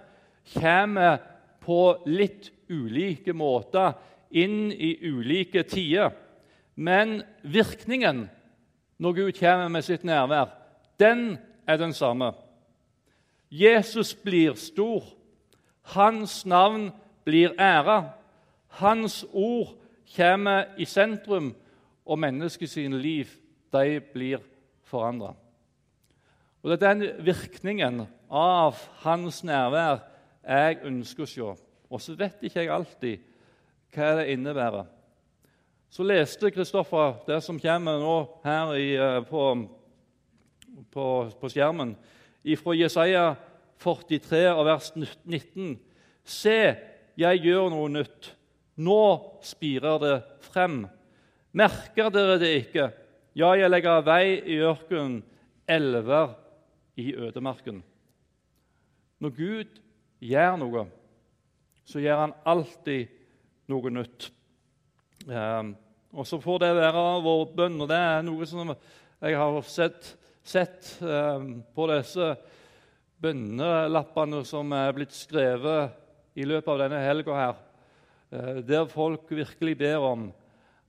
kommer 0.55 1.21
på 1.63 1.81
litt 2.09 2.51
ulike 2.73 3.35
måter 3.37 3.95
inn 4.35 4.73
i 4.73 4.97
ulike 5.07 5.63
tider. 5.69 6.11
Men 6.75 7.21
virkningen 7.43 8.27
når 9.03 9.17
Gud 9.19 9.39
kommer 9.39 9.69
med 9.69 9.85
sitt 9.87 10.05
nærvær, 10.07 10.51
den 11.03 11.39
er 11.67 11.77
den 11.77 11.93
samme. 11.93 12.33
Jesus 13.51 14.15
blir 14.15 14.55
stor. 14.55 15.05
Hans 15.83 16.47
navn 16.47 16.91
blir 17.25 17.53
æra. 17.59 18.13
Hans 18.69 19.25
ord 19.33 19.75
kommer 20.17 20.65
i 20.79 20.85
sentrum, 20.85 21.55
og 22.07 22.19
menneskets 22.19 22.77
liv 22.77 23.27
de 23.73 24.01
blir 24.01 24.41
forandra. 24.85 25.35
Det 26.63 26.83
er 26.83 26.95
den 26.95 27.25
virkningen 27.27 28.07
av 28.31 28.79
hans 29.03 29.43
nærvær 29.45 29.99
jeg 30.47 30.79
ønsker 30.87 31.25
å 31.25 31.31
se. 31.31 31.53
Og 31.91 32.01
så 32.01 32.15
vet 32.17 32.43
ikke 32.47 32.63
jeg 32.63 32.73
alltid 32.73 33.25
hva 33.93 34.13
det 34.21 34.29
innebærer. 34.33 34.87
Så 35.93 36.07
leste 36.07 36.51
Kristoffer 36.51 37.19
det 37.27 37.43
som 37.45 37.59
kommer 37.61 37.99
nå 38.01 38.17
her 38.45 38.75
i, 38.79 38.95
eh, 38.97 39.21
på 39.29 39.43
på, 40.93 41.07
på 41.41 41.51
skjermen 41.51 41.97
fra 42.59 42.75
Jesaja 42.75 43.25
43, 43.83 44.43
vers 44.67 44.91
19. 44.97 45.77
Se, 46.25 46.59
jeg 47.19 47.43
gjør 47.45 47.71
noe 47.73 47.91
nytt. 47.91 48.33
Nå 48.83 49.03
spirer 49.45 49.99
det 50.03 50.17
frem. 50.47 50.85
Merker 51.53 52.11
dere 52.15 52.39
det 52.41 52.53
ikke? 52.63 52.89
Ja, 53.37 53.53
jeg 53.57 53.71
legger 53.71 54.05
vei 54.05 54.39
i 54.41 54.59
ørkenen, 54.65 55.23
elver 55.69 56.35
i 57.01 57.13
ødemarken. 57.17 57.83
Når 59.23 59.35
Gud 59.37 59.81
gjør 60.21 60.59
noe, 60.61 60.87
så 61.87 62.03
gjør 62.03 62.27
han 62.27 62.35
alltid 62.49 63.13
noe 63.71 63.93
nytt. 63.93 64.29
Eh, 65.29 65.73
og 66.13 66.27
Så 66.29 66.41
får 66.43 66.59
det 66.65 66.75
være 66.77 67.05
vår 67.25 67.45
bønn. 67.57 67.81
og 67.81 67.89
Det 67.89 67.97
er 67.97 68.27
noe 68.27 68.47
som 68.47 68.75
jeg 69.23 69.39
har 69.39 69.63
sett 69.63 70.17
sett 70.45 70.99
eh, 71.03 71.45
på 71.75 71.89
disse 71.91 72.33
bønnelappene 73.23 74.43
som 74.47 74.73
er 74.75 74.95
blitt 74.97 75.15
skrevet 75.15 75.99
i 76.39 76.47
løpet 76.49 76.73
av 76.73 76.81
denne 76.85 77.03
helga 77.03 77.39
her, 77.39 77.61
eh, 78.33 78.63
der 78.67 78.91
folk 78.91 79.31
virkelig 79.31 79.77
ber 79.79 80.09
om 80.13 80.31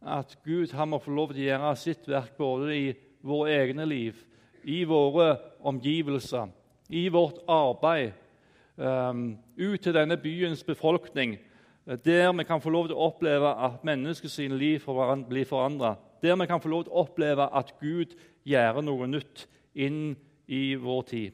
at 0.03 0.35
Gud 0.43 0.73
han 0.75 0.91
må 0.91 0.99
få 0.99 1.13
lov 1.15 1.31
til 1.31 1.45
å 1.45 1.49
gjøre 1.51 1.75
sitt 1.79 2.09
verk 2.09 2.35
både 2.37 2.75
i 2.75 2.87
våre 3.23 3.53
egne 3.61 3.85
liv, 3.87 4.17
i 4.63 4.83
våre 4.87 5.37
omgivelser, 5.63 6.49
i 6.89 7.07
vårt 7.11 7.39
arbeid, 7.47 8.11
um, 8.75 9.37
ut 9.55 9.81
til 9.83 9.95
denne 9.95 10.17
byens 10.19 10.63
befolkning, 10.63 11.37
der 12.03 12.31
vi 12.35 12.43
kan 12.47 12.61
få 12.63 12.71
lov 12.71 12.89
til 12.89 12.97
å 12.97 13.07
oppleve 13.09 13.53
at 13.65 13.83
menneskets 13.83 14.37
liv 14.51 14.83
blir 15.27 15.45
forandra. 15.47 15.95
Der 16.23 16.35
vi 16.39 16.47
kan 16.47 16.61
få 16.61 16.71
lov 16.71 16.85
til 16.85 16.93
å 16.93 17.03
oppleve 17.03 17.47
at 17.51 17.73
Gud 17.79 18.15
gjør 18.47 18.81
noe 18.83 19.07
nytt 19.07 19.47
inn 19.73 20.15
i 20.47 20.75
vår 20.75 21.03
tid. 21.09 21.31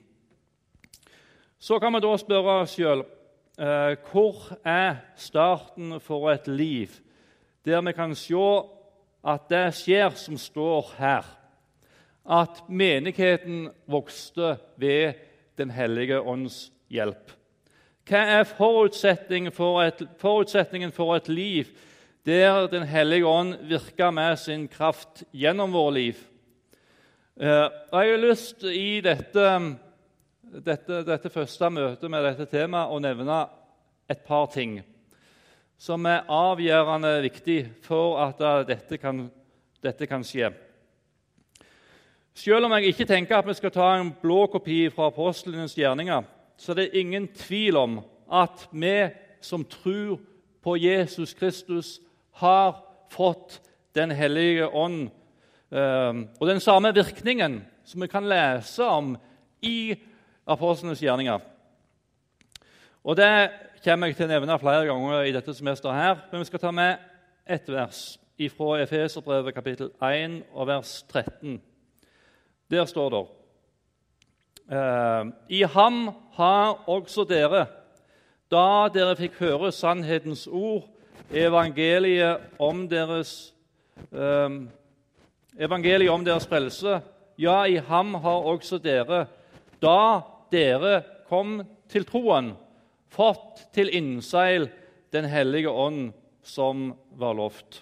Så 1.60 1.80
kan 1.80 1.94
vi 1.94 2.02
da 2.04 2.16
spørre 2.18 2.62
oss 2.64 2.76
sjøl 2.78 3.02
eh, 3.60 3.96
hvor 4.10 4.54
er 4.64 5.02
starten 5.20 5.98
for 6.04 6.32
et 6.32 6.48
liv 6.48 6.94
der 7.68 7.82
vi 7.84 7.92
kan 7.94 8.16
se 8.16 8.46
at 9.28 9.50
det 9.52 9.66
skjer 9.76 10.16
som 10.16 10.38
står 10.40 10.94
her, 10.98 11.26
at 12.24 12.64
menigheten 12.70 13.68
vokste 13.88 14.58
ved 14.78 15.26
Den 15.60 15.72
hellige 15.76 16.22
ånds 16.22 16.72
hjelp. 16.88 17.34
Hva 18.08 18.20
er 18.40 18.46
forutsetningen 18.48 19.52
for 19.52 19.82
et, 19.84 20.06
forutsetningen 20.18 20.94
for 20.96 21.18
et 21.18 21.28
liv 21.28 21.68
der 22.26 22.68
Den 22.68 22.84
hellige 22.88 23.26
ånd 23.28 23.58
virker 23.68 24.12
med 24.12 24.38
sin 24.40 24.68
kraft 24.68 25.24
gjennom 25.34 25.74
vårt 25.74 25.94
liv? 25.94 26.16
Eh, 27.40 27.48
jeg 27.48 28.10
har 28.12 28.18
lyst 28.20 28.64
i 28.68 29.00
dette, 29.00 29.44
dette, 30.60 30.96
dette 31.08 31.30
første 31.32 31.70
møtet 31.72 32.12
med 32.12 32.26
dette 32.26 32.50
temaet 32.52 32.92
å 32.92 32.98
nevne 33.00 33.38
et 34.12 34.26
par 34.28 34.50
ting 34.52 34.74
som 35.80 36.04
er 36.12 36.28
avgjørende 36.28 37.14
viktig 37.24 37.62
for 37.86 38.18
at 38.26 38.44
dette 38.68 39.00
kan, 39.00 39.22
dette 39.80 40.10
kan 40.12 40.26
skje. 40.28 40.50
Selv 42.36 42.68
om 42.68 42.76
jeg 42.76 42.92
ikke 42.92 43.08
tenker 43.08 43.40
at 43.40 43.48
vi 43.48 43.56
skal 43.56 43.72
ta 43.72 43.88
en 43.96 44.12
blå 44.20 44.42
kopi 44.52 44.82
fra 44.92 45.08
apostlenes 45.08 45.78
gjerninger, 45.80 46.28
så 46.60 46.74
er 46.74 46.82
det 46.82 47.00
ingen 47.00 47.30
tvil 47.40 47.80
om 47.80 48.02
at 48.28 48.68
vi 48.76 48.98
som 49.40 49.64
tror 49.64 50.20
på 50.60 50.76
Jesus 50.76 51.32
Kristus, 51.40 52.02
har 52.44 52.84
fått 53.16 53.62
Den 53.96 54.12
hellige 54.12 54.68
ånd. 54.68 55.10
Eh, 55.72 56.14
og 56.40 56.48
den 56.48 56.60
samme 56.60 56.94
virkningen 56.94 57.62
som 57.86 58.02
vi 58.02 58.08
kan 58.08 58.28
lese 58.30 58.86
om 58.86 59.16
i 59.62 59.96
apostlenes 60.48 61.02
gjerninger. 61.02 61.40
Og 63.04 63.18
Det 63.18 63.50
kommer 63.84 64.08
jeg 64.08 64.16
til 64.16 64.28
å 64.28 64.34
nevne 64.34 64.60
flere 64.60 64.86
ganger 64.86 65.24
i 65.24 65.32
dette 65.32 65.54
semesteret, 65.56 65.96
her, 65.96 66.18
men 66.32 66.42
vi 66.42 66.46
skal 66.50 66.60
ta 66.60 66.72
med 66.72 66.98
ett 67.48 67.70
vers 67.70 68.20
fra 68.56 68.82
Efeserbrevet 68.82 69.56
kapittel 69.56 69.92
1 70.04 70.44
og 70.54 70.68
vers 70.68 71.04
13. 71.08 71.62
Der 72.72 72.86
står 72.86 73.10
det 73.10 73.26
Eh, 74.70 75.26
I 75.50 75.64
ham 75.64 76.12
har 76.38 76.84
også 76.90 77.24
dere, 77.26 77.66
da 78.52 78.86
dere 78.94 79.16
fikk 79.18 79.40
høre 79.42 79.72
sannhetens 79.74 80.46
ord, 80.46 80.86
evangeliet 81.34 82.44
om 82.62 82.84
deres 82.90 83.32
eh, 84.14 84.60
evangeliet 85.60 86.12
om 86.12 86.24
deres 86.26 86.48
frelse. 86.48 87.00
Ja, 87.40 87.64
i 87.68 87.78
ham 87.78 88.16
har 88.24 88.48
også 88.48 88.80
dere, 88.84 89.26
da 89.84 90.22
dere 90.52 91.02
kom 91.30 91.60
til 91.92 92.08
troen, 92.08 92.54
fått 93.10 93.70
til 93.76 93.92
innseil 93.96 94.70
Den 95.10 95.26
hellige 95.26 95.72
ånd, 95.72 96.12
som 96.46 96.92
var 97.18 97.34
lovt. 97.34 97.80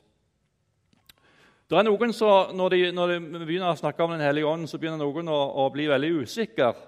Det 1.68 1.76
er 1.76 1.84
noen 1.84 2.14
som, 2.16 2.54
når 2.56 2.72
de, 2.72 2.78
når 2.96 3.12
de, 3.12 3.18
begynner 3.42 3.74
å 3.74 3.80
snakke 3.80 4.06
om 4.06 4.14
Den 4.16 4.24
hellige 4.24 4.48
ånd, 4.48 4.70
så 4.72 4.80
begynner 4.80 5.02
noen 5.02 5.28
å, 5.28 5.40
å 5.60 5.66
bli 5.74 5.90
veldig 5.92 6.12
usikker. 6.24 6.80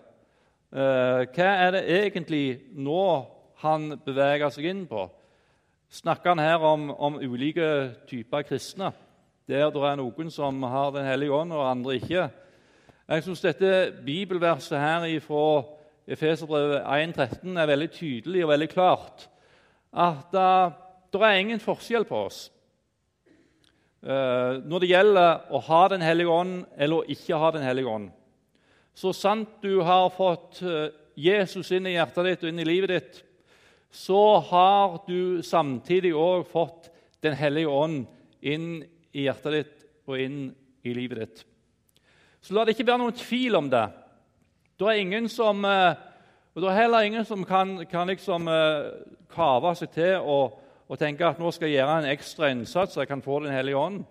Eh, 0.71 1.25
hva 1.35 1.49
er 1.65 1.75
det 1.75 1.81
egentlig 1.97 2.45
nå 2.71 3.03
han 3.65 3.89
beveger 4.05 4.55
seg 4.55 4.69
inn 4.71 4.85
på? 4.87 5.03
Snakker 5.91 6.31
han 6.31 6.43
her 6.45 6.63
om, 6.63 6.87
om 6.95 7.19
ulike 7.19 7.67
typer 8.07 8.47
kristne, 8.47 8.93
der 9.49 9.71
det 9.73 9.81
er 9.81 9.97
noen 9.97 10.29
som 10.29 10.61
har 10.63 10.91
Den 10.93 11.05
hellige 11.05 11.33
ånd, 11.33 11.53
og 11.53 11.71
andre 11.71 11.95
ikke? 11.97 12.29
Jeg 13.09 13.23
syns 13.25 13.41
dette 13.41 13.93
bibelverset 14.05 14.77
her 14.77 15.19
fra 15.25 15.63
Efeserbrevet 16.09 16.83
1,13 16.85 17.57
er 17.57 17.65
veldig 17.65 17.89
tydelig 17.91 18.43
og 18.43 18.49
veldig 18.49 18.69
klart. 18.69 19.29
At 19.93 20.33
uh, 20.33 20.71
det 21.13 21.21
er 21.21 21.39
ingen 21.41 21.59
forskjell 21.59 22.05
på 22.05 22.25
oss. 22.27 22.51
uh, 24.03 24.61
når 24.65 24.79
det 24.79 24.89
gjelder 24.89 25.49
å 25.49 25.59
ha 25.59 25.87
Den 25.87 26.01
hellige 26.01 26.29
ånd 26.29 26.65
eller 26.77 27.01
å 27.01 27.09
ikke 27.09 27.37
ha 27.37 27.51
Den 27.51 27.65
hellige 27.65 27.89
ånd. 27.89 28.11
Så 28.93 29.13
sant 29.13 29.49
du 29.61 29.81
har 29.81 30.09
fått 30.11 30.61
eh, 30.61 30.91
Jesus 31.15 31.71
inn 31.71 31.85
i 31.87 31.93
hjertet 31.93 32.25
ditt 32.25 32.41
og 32.43 32.49
inn 32.49 32.59
i 32.59 32.65
livet 32.67 32.89
ditt, 32.89 33.19
så 33.91 34.39
har 34.49 34.97
du 35.07 35.41
samtidig 35.41 36.11
òg 36.13 36.45
fått 36.51 36.89
Den 37.23 37.33
hellige 37.33 37.69
ånd 37.69 38.05
inn 38.41 38.83
i 39.13 39.25
hjertet 39.25 39.55
ditt 39.55 39.85
og 40.09 40.21
inn 40.21 40.39
i 40.85 40.93
livet 40.95 41.23
ditt. 41.23 41.43
Så 42.41 42.55
la 42.55 42.63
det 42.63 42.75
ikke 42.75 42.87
være 42.87 43.03
noen 43.03 43.17
tvil 43.19 43.57
om 43.59 43.67
det. 43.71 43.85
Det 44.79 44.87
er 44.87 45.01
ingen 45.01 45.27
som, 45.29 45.65
eh, 45.65 45.95
og 46.55 46.63
det 46.63 46.69
er 46.71 46.81
heller 46.81 47.07
ingen 47.07 47.25
som 47.25 47.43
kan, 47.45 47.77
kan 47.91 48.07
liksom 48.07 48.47
kave 49.29 49.75
seg 49.75 49.91
til 49.93 50.17
og 50.23 50.59
og 50.89 50.97
tenke 50.97 51.27
at 51.27 51.37
nå 51.37 51.51
skal 51.53 51.69
jeg 51.69 51.77
gjøre 51.77 51.99
en 52.01 52.09
ekstra 52.09 52.49
innsats 52.49 52.95
så 52.95 53.03
jeg 53.03 53.11
kan 53.11 53.21
få 53.21 53.43
Den 53.43 53.53
hellige 53.53 53.77
ånd. 53.77 54.01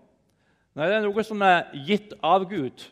Nei, 0.78 0.86
det 0.86 0.94
er 1.00 1.06
noe 1.08 1.24
som 1.26 1.42
er 1.42 1.72
gitt 1.86 2.14
av 2.22 2.46
Gud. 2.46 2.84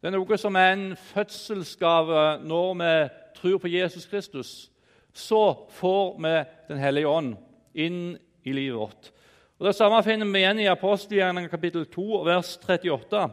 Det 0.00 0.08
er 0.08 0.14
noe 0.14 0.38
som 0.40 0.56
er 0.56 0.72
en 0.72 0.86
fødselsgave 0.96 2.22
når 2.48 2.70
vi 2.80 2.92
tror 3.36 3.58
på 3.60 3.68
Jesus 3.68 4.06
Kristus. 4.08 4.70
Så 5.12 5.68
får 5.76 6.16
vi 6.16 6.34
Den 6.68 6.78
hellige 6.78 7.08
ånd 7.08 7.36
inn 7.74 8.16
i 8.44 8.52
livet 8.52 8.78
vårt. 8.78 9.12
Og 9.60 9.66
Det 9.66 9.74
samme 9.76 9.98
finner 10.00 10.24
vi 10.24 10.40
igjen 10.40 10.60
i 10.62 10.70
apostelgjerningen 10.72 11.50
kapittel 11.52 11.82
2, 11.92 12.04
vers 12.24 12.54
38. 12.62 13.26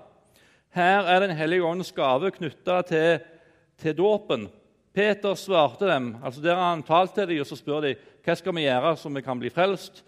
Her 0.75 1.05
er 1.07 1.21
Den 1.23 1.31
hellige 1.31 1.63
ånds 1.63 1.93
gave 1.95 2.33
knytta 2.35 2.81
til, 2.83 3.21
til 3.79 3.95
dåpen. 3.95 4.49
Peter 4.91 5.39
svarte 5.39 5.87
dem, 5.87 6.17
altså 6.19 6.43
der 6.43 6.59
han 6.59 6.83
talte 6.83 7.21
til 7.21 7.29
dem, 7.29 7.39
og 7.39 7.47
så 7.47 7.55
spør 7.55 7.79
de 7.85 7.93
hva 8.25 8.35
skal 8.35 8.57
vi 8.59 8.65
gjøre 8.65 8.93
så 8.99 9.13
vi 9.15 9.23
kan 9.23 9.39
bli 9.39 9.53
frelst. 9.55 10.03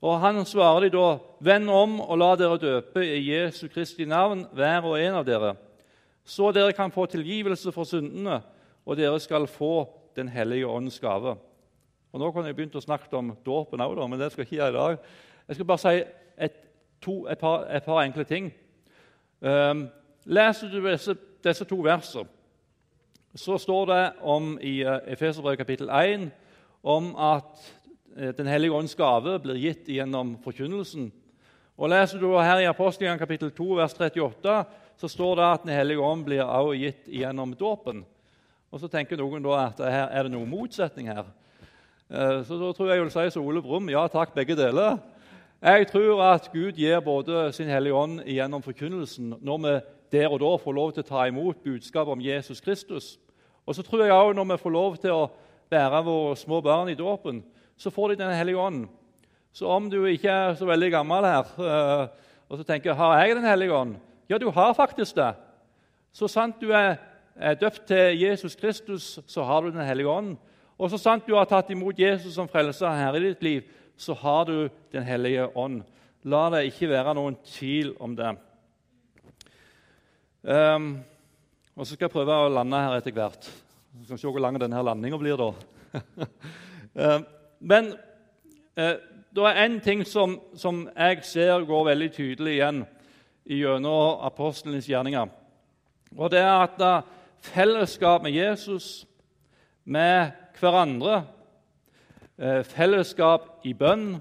Og 0.00 0.16
Han 0.20 0.46
svarer 0.48 0.88
de 0.88 0.96
da, 0.96 1.18
vend 1.44 1.68
om 1.68 2.00
og 2.00 2.16
la 2.16 2.32
dere 2.40 2.56
døpe 2.56 3.04
i 3.04 3.20
Jesu 3.28 3.68
Kristi 3.68 4.08
navn, 4.08 4.46
hver 4.56 4.80
og 4.80 4.96
en 4.96 5.20
av 5.20 5.28
dere, 5.28 5.54
så 6.24 6.54
dere 6.56 6.72
kan 6.72 6.90
få 6.90 7.04
tilgivelse 7.04 7.68
for 7.72 7.84
syndene, 7.84 8.40
og 8.86 8.96
dere 8.96 9.20
skal 9.20 9.44
få 9.46 9.90
Den 10.16 10.28
hellige 10.28 10.66
ånds 10.66 10.98
gave. 10.98 11.36
Og 12.12 12.20
Nå 12.20 12.32
kunne 12.32 12.48
jeg 12.48 12.56
begynt 12.56 12.74
å 12.74 12.82
snakke 12.82 13.12
om 13.14 13.36
dåpen 13.44 13.80
òg, 13.80 14.08
men 14.08 14.18
det 14.18 14.32
skal 14.32 14.42
jeg 14.42 14.48
ikke 14.48 14.56
gjøre 14.56 14.70
i 14.70 14.80
dag. 14.80 14.98
Jeg 15.50 15.56
skal 15.56 15.66
bare 15.66 15.78
si 15.82 16.02
et, 16.38 16.52
to, 17.02 17.26
et, 17.26 17.38
par, 17.38 17.64
et 17.74 17.82
par, 17.82 18.04
enkle 18.04 18.22
ting. 18.24 18.52
Um, 19.42 19.88
leser 20.24 20.70
du 20.70 20.78
disse, 20.84 21.16
disse 21.42 21.66
to 21.66 21.80
versene, 21.82 22.30
så 23.34 23.58
står 23.58 23.88
det 23.90 24.04
om 24.22 24.52
i 24.62 24.76
uh, 24.86 25.00
Efeserbrevet 25.10 25.58
kapittel 25.58 25.90
1 25.90 26.30
om 26.86 27.10
at 27.18 27.50
uh, 28.14 28.30
Den 28.38 28.46
hellige 28.46 28.78
ånds 28.78 28.94
gave 28.94 29.40
blir 29.42 29.58
gitt 29.58 29.90
gjennom 29.90 30.36
forkynnelsen. 30.44 31.10
Og 31.74 31.90
Leser 31.90 32.22
du 32.22 32.30
her 32.38 32.62
i 32.62 32.70
Apostelgjengen 32.70 33.18
kapittel 33.18 33.50
2, 33.50 33.70
vers 33.82 33.98
38, 33.98 34.64
så 35.02 35.08
står 35.08 35.36
det 35.36 35.52
at 35.52 35.66
Den 35.66 35.74
hellige 35.74 36.00
ånd 36.00 36.24
blir 36.30 36.46
også 36.46 36.78
gitt 36.78 37.08
gjennom 37.10 37.58
dåpen. 37.58 38.04
Og 38.70 38.80
Så 38.80 38.86
tenker 38.86 39.18
noen 39.18 39.42
da 39.42 39.64
at 39.66 39.82
her 39.82 40.12
er 40.14 40.22
det 40.22 40.38
noen 40.38 40.50
motsetning 40.50 41.10
her. 41.10 41.24
Så 42.46 42.58
da 42.58 42.72
tror 42.74 42.88
jeg 42.90 42.98
jeg 42.98 43.04
vil 43.04 43.12
si 43.14 43.30
som 43.30 43.46
Ole 43.46 43.62
Brumm 43.62 43.90
ja 43.90 44.06
takk, 44.10 44.34
begge 44.34 44.54
deler. 44.58 44.98
Jeg 45.62 45.90
tror 45.90 46.22
at 46.24 46.48
Gud 46.52 46.72
gir 46.72 47.00
både 47.00 47.52
sin 47.52 47.68
Hellige 47.68 47.94
Ånd 47.94 48.22
gjennom 48.24 48.62
forkynnelsen 48.64 49.34
når 49.44 49.58
vi 49.60 49.72
der 50.12 50.32
og 50.32 50.38
da 50.40 50.54
får 50.56 50.72
lov 50.72 50.92
til 50.92 51.04
å 51.04 51.08
ta 51.10 51.26
imot 51.28 51.58
budskapet 51.60 52.12
om 52.14 52.20
Jesus 52.24 52.62
Kristus. 52.64 53.18
Og 53.66 53.76
så 53.76 53.82
tror 53.84 54.06
jeg 54.06 54.12
også 54.12 54.38
når 54.38 54.46
vi 54.48 54.56
får 54.62 54.72
lov 54.72 54.96
til 55.02 55.12
å 55.12 55.26
bære 55.68 56.00
våre 56.06 56.38
små 56.40 56.62
barn 56.64 56.88
i 56.88 56.96
dåpen, 56.96 57.42
så 57.76 57.92
får 57.92 58.08
de 58.08 58.16
Den 58.22 58.32
hellige 58.32 58.56
ånd. 58.56 58.88
Så 59.52 59.66
om 59.68 59.90
du 59.90 60.06
ikke 60.06 60.30
er 60.30 60.54
så 60.54 60.64
veldig 60.64 60.90
gammel 60.90 61.24
her 61.24 61.44
øh, 61.58 62.08
og 62.48 62.58
så 62.58 62.64
tenker 62.64 62.94
har 62.94 63.20
jeg 63.20 63.36
Den 63.36 63.44
hellige 63.44 63.74
ånd, 63.74 63.96
ja, 64.30 64.38
du 64.38 64.50
har 64.50 64.72
faktisk 64.72 65.16
det. 65.16 65.34
Så 66.12 66.28
sant 66.28 66.56
du 66.60 66.72
er 66.72 66.96
døpt 67.60 67.84
til 67.86 68.20
Jesus 68.20 68.56
Kristus, 68.56 69.20
så 69.26 69.42
har 69.42 69.60
du 69.60 69.70
Den 69.70 69.86
hellige 69.86 70.08
ånd. 70.08 70.36
Og 70.78 70.90
så 70.90 70.96
sant 70.96 71.26
du 71.26 71.36
har 71.36 71.44
tatt 71.44 71.70
imot 71.70 71.98
Jesus 71.98 72.34
som 72.34 72.48
frelser 72.48 72.88
her 72.88 73.14
i 73.14 73.28
ditt 73.28 73.42
liv, 73.42 73.62
så 74.00 74.14
har 74.16 74.44
du 74.48 74.70
Den 74.92 75.04
hellige 75.04 75.46
ånd. 75.56 75.82
La 76.24 76.48
det 76.52 76.66
ikke 76.68 76.88
være 76.90 77.14
noen 77.14 77.36
tvil 77.46 77.92
om 78.00 78.14
det. 78.16 78.32
Um, 80.42 80.88
og 81.76 81.86
så 81.86 81.94
skal 81.94 82.08
jeg 82.08 82.14
prøve 82.14 82.34
å 82.34 82.50
lande 82.52 82.80
her 82.80 82.96
etter 82.96 83.14
hvert. 83.14 83.48
Vi 83.92 84.08
skal 84.08 84.18
se 84.20 84.32
hvor 84.32 84.42
lang 84.42 84.58
denne 84.60 84.82
landinga 84.84 85.20
blir. 85.20 85.36
da. 85.40 85.52
um, 86.94 87.26
men 87.72 87.92
uh, 88.76 88.96
det 89.30 89.46
er 89.46 89.60
én 89.62 89.78
ting 89.84 90.04
som, 90.04 90.40
som, 90.56 90.88
jeg 90.96 91.24
ser 91.24 91.66
går 91.68 91.84
veldig 91.92 92.10
tydelig 92.12 92.56
igjen 92.56 92.84
gjennom 93.46 94.24
apostlenes 94.26 94.88
gjerninger. 94.88 95.28
Og 96.16 96.32
det 96.32 96.40
er 96.40 96.64
at 96.64 96.80
uh, 96.82 97.04
fellesskap 97.52 98.24
med 98.24 98.34
Jesus, 98.34 99.06
med 99.84 100.32
hverandre, 100.60 101.14
eh, 101.16 101.39
fellesskap 102.64 103.66
i 103.68 103.74
bønn 103.76 104.14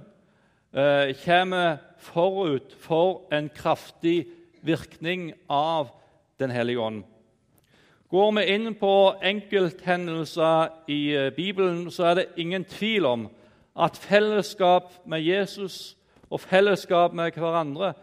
eh, 0.75 1.15
kommer 1.23 1.77
forut 1.97 2.75
for 2.79 3.23
en 3.31 3.49
kraftig 3.49 4.27
virkning 4.61 5.33
av 5.49 5.95
Den 6.39 6.51
hellige 6.51 6.79
ånd. 6.79 7.03
Går 8.09 8.31
vi 8.31 8.43
inn 8.53 8.75
på 8.79 9.13
enkelthendelser 9.21 10.69
i 10.87 10.99
eh, 11.15 11.31
Bibelen, 11.35 11.91
så 11.91 12.03
er 12.03 12.13
det 12.15 12.25
ingen 12.37 12.63
tvil 12.65 13.05
om 13.05 13.27
at 13.75 13.97
fellesskap 13.97 14.91
med 15.05 15.21
Jesus 15.21 15.97
og 16.29 16.39
fellesskap 16.39 17.13
med 17.13 17.31
hverandre 17.35 17.93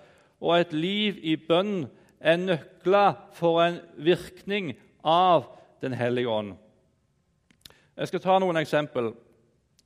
og 0.40 0.60
et 0.60 0.72
liv 0.72 1.16
i 1.22 1.36
bønn 1.36 1.86
er 2.20 2.36
nøkler 2.36 3.16
for 3.32 3.62
en 3.64 3.80
virkning 3.96 4.74
av 5.04 5.52
Den 5.82 5.92
hellige 5.92 6.28
ånd. 6.28 6.54
Jeg 7.96 8.08
skal 8.08 8.20
ta 8.20 8.38
noen 8.40 8.56
eksempel 8.56 9.10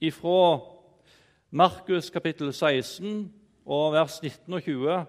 fra 0.09 0.61
Markus 1.53 2.09
kapittel 2.09 2.55
16 2.55 3.27
og 3.69 3.93
vers 3.93 4.23
19 4.23 4.55
og 4.57 4.63
20 4.65 5.01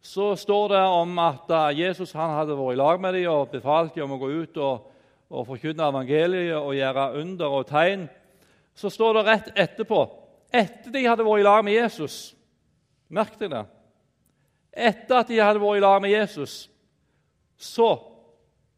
så 0.00 0.30
står 0.36 0.68
det 0.72 0.80
om 0.80 1.18
at 1.20 1.52
Jesus 1.76 2.12
hadde 2.16 2.56
vært 2.56 2.74
i 2.76 2.80
lag 2.80 3.00
med 3.00 3.16
dem 3.16 3.32
og 3.32 3.52
befalt 3.52 3.96
dem 3.96 4.12
å 4.12 4.18
gå 4.20 4.30
ut 4.32 4.60
og, 4.60 4.86
og 5.28 5.46
forkynne 5.48 5.88
evangeliet 5.92 6.56
og 6.56 6.76
gjøre 6.76 7.06
under 7.20 7.56
og 7.60 7.66
tegn. 7.68 8.06
Så 8.74 8.88
står 8.92 9.18
det 9.18 9.24
rett 9.28 9.50
etterpå, 9.68 10.02
etter 10.52 10.92
de 10.92 11.04
hadde 11.04 11.26
vært 11.26 11.42
i 11.42 11.48
lag 11.48 11.64
med 11.64 11.76
Jesus 11.76 12.20
Merk 13.10 13.34
deg 13.40 13.50
det. 13.50 13.64
Etter 14.70 15.16
at 15.18 15.30
de 15.30 15.40
hadde 15.42 15.58
vært 15.58 15.80
i 15.80 15.82
lag 15.82 15.96
med 16.02 16.12
Jesus, 16.12 16.68
så 17.58 17.88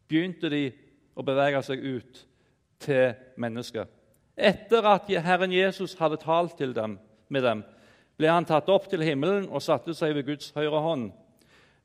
begynte 0.09 0.49
de 0.49 0.63
å 1.13 1.25
bevege 1.25 1.61
seg 1.61 1.83
ut 1.85 2.23
til 2.81 3.13
mennesker. 3.37 3.85
Etter 4.37 4.85
at 4.89 5.09
Herren 5.23 5.51
Jesus 5.53 5.93
hadde 5.99 6.17
talt 6.21 6.59
dem, 6.59 6.97
med 7.29 7.43
dem, 7.43 7.63
ble 8.17 8.29
han 8.29 8.45
tatt 8.45 8.69
opp 8.69 8.87
til 8.89 9.03
himmelen 9.05 9.45
og 9.49 9.61
satte 9.61 9.93
seg 9.97 10.15
ved 10.17 10.27
Guds 10.27 10.51
høyre 10.55 10.81
hånd. 10.81 11.11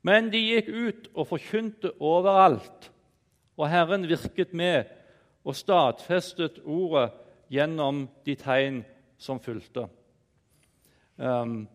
Men 0.05 0.29
de 0.31 0.39
gikk 0.39 0.69
ut 0.69 1.09
og 1.13 1.27
forkynte 1.29 1.91
overalt, 1.99 2.89
og 3.59 3.69
Herren 3.69 4.07
virket 4.07 4.53
med 4.53 4.87
og 5.43 5.57
stadfestet 5.57 6.61
ordet 6.65 7.09
gjennom 7.51 8.05
de 8.25 8.35
tegn 8.39 8.83
som 9.19 9.41
fulgte. 9.43 9.87
Um, 11.17 11.65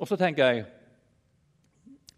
og 0.00 0.08
så 0.08 0.18
tenker 0.18 0.48
jeg 0.48 0.64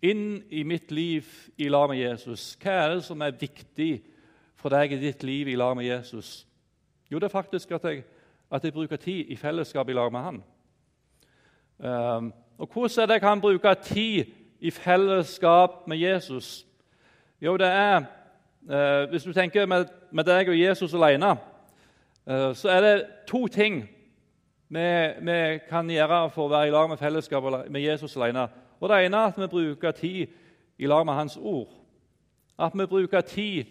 inn 0.05 0.43
i 0.53 0.63
mitt 0.65 0.93
liv 0.95 1.27
i 1.61 1.69
lag 1.69 1.91
med 1.91 2.01
Jesus. 2.01 2.55
Hva 2.61 2.79
er 2.79 2.95
det 2.95 3.05
som 3.07 3.23
er 3.25 3.37
viktig 3.37 3.93
for 4.57 4.73
deg 4.73 4.95
i 4.95 5.01
ditt 5.03 5.25
liv 5.27 5.51
i 5.53 5.59
lag 5.59 5.77
med 5.77 5.89
Jesus? 5.89 6.45
Jo, 7.11 7.19
det 7.19 7.25
er 7.25 7.29
faktisk 7.29 7.71
at 7.71 7.85
jeg, 7.85 8.05
at 8.51 8.65
jeg 8.65 8.73
bruker 8.73 8.97
tid 8.97 9.25
i 9.29 9.37
fellesskap 9.37 9.89
i 9.89 9.93
lag 9.93 10.13
med 10.13 10.21
han. 10.21 10.43
Um, 11.79 12.35
og 12.59 12.69
hvordan 12.73 13.03
er 13.03 13.07
det 13.07 13.13
jeg 13.13 13.21
kan 13.21 13.41
bruke 13.41 13.75
tid 13.83 14.25
i 14.61 14.71
fellesskap 14.71 15.89
med 15.89 15.97
Jesus? 15.97 16.67
Jo, 17.41 17.57
det 17.57 17.67
er 17.67 18.05
uh, 18.63 19.11
Hvis 19.11 19.25
du 19.25 19.33
tenker 19.33 19.67
med, 19.67 19.85
med 20.11 20.25
deg 20.25 20.49
og 20.49 20.61
Jesus 20.61 20.95
alene, 20.95 21.31
uh, 22.27 22.55
så 22.55 22.69
er 22.69 22.81
det 22.81 23.07
to 23.27 23.47
ting 23.47 23.89
vi, 24.69 25.09
vi, 25.21 25.59
kan 25.69 25.91
gjøre 25.91 26.31
for 26.31 26.47
å 26.47 26.53
være 26.53 26.69
i 26.69 26.71
lag 26.71 26.89
med 26.89 26.99
fellesskap 26.99 27.45
med 27.71 27.81
Jesus 27.81 28.17
alene. 28.17 28.49
Og 28.81 28.89
Det 28.89 29.05
ene 29.05 29.17
er 29.17 29.33
at 29.33 29.39
vi 29.39 29.47
bruker 29.47 29.91
tid 29.91 30.27
i 30.79 30.87
lag 30.87 31.07
med 31.07 31.15
Hans 31.15 31.37
ord. 31.37 31.69
At 32.59 32.73
vi 32.75 32.87
bruker 32.87 33.21
tid 33.21 33.65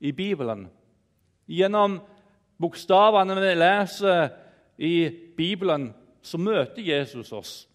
i 0.00 0.12
Bibelen. 0.12 0.68
Gjennom 1.48 2.00
bokstavene 2.60 3.36
vi 3.38 3.54
leser 3.54 4.28
i 4.78 4.94
Bibelen, 5.36 5.92
så 6.22 6.38
møter 6.38 6.82
Jesus 6.82 7.32
oss. 7.32 7.68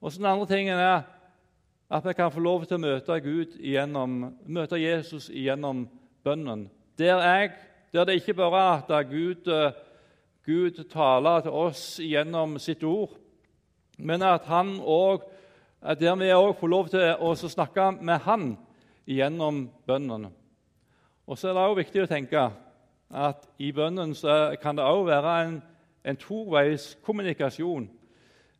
Og 0.00 0.12
så 0.12 0.18
Den 0.18 0.26
andre 0.26 0.46
tingen 0.46 0.78
er 0.78 1.02
at 1.90 2.04
vi 2.06 2.12
kan 2.14 2.30
få 2.32 2.40
lov 2.40 2.64
til 2.66 2.78
å 2.78 2.84
møte 2.84 3.20
Gud 3.20 3.56
igjennom, 3.58 4.36
møte 4.46 4.78
Jesus 4.78 5.28
gjennom 5.34 5.88
bønnen. 6.24 6.68
Der, 6.98 7.18
jeg, 7.18 7.50
der 7.92 8.06
det 8.06 8.20
ikke 8.20 8.36
bare 8.38 8.60
er 8.60 8.94
at 9.00 9.10
Gud, 9.10 9.50
Gud 10.46 10.84
taler 10.92 11.42
til 11.42 11.50
oss 11.50 11.84
gjennom 11.98 12.58
sitt 12.62 12.84
ord, 12.84 13.16
men 13.98 14.22
at 14.22 14.46
han 14.46 14.76
også, 14.80 15.26
der 15.98 16.16
vi 16.20 16.30
òg 16.32 16.54
får 16.60 16.70
lov 16.70 16.88
til 16.92 17.06
å 17.18 17.34
snakke 17.34 17.90
med 18.00 18.20
Han 18.20 18.50
gjennom 19.08 19.64
bønnen. 19.86 20.28
Og 21.26 21.38
så 21.38 21.48
er 21.48 21.56
det 21.56 21.64
òg 21.64 21.78
viktig 21.78 22.02
å 22.04 22.10
tenke 22.10 22.42
at 23.10 23.46
i 23.58 23.72
bønnen 23.74 24.14
kan 24.62 24.78
det 24.78 24.86
òg 24.86 25.06
være 25.08 25.36
en, 25.44 25.56
en 26.06 26.16
toveis 26.16 26.94
kommunikasjon, 27.02 27.88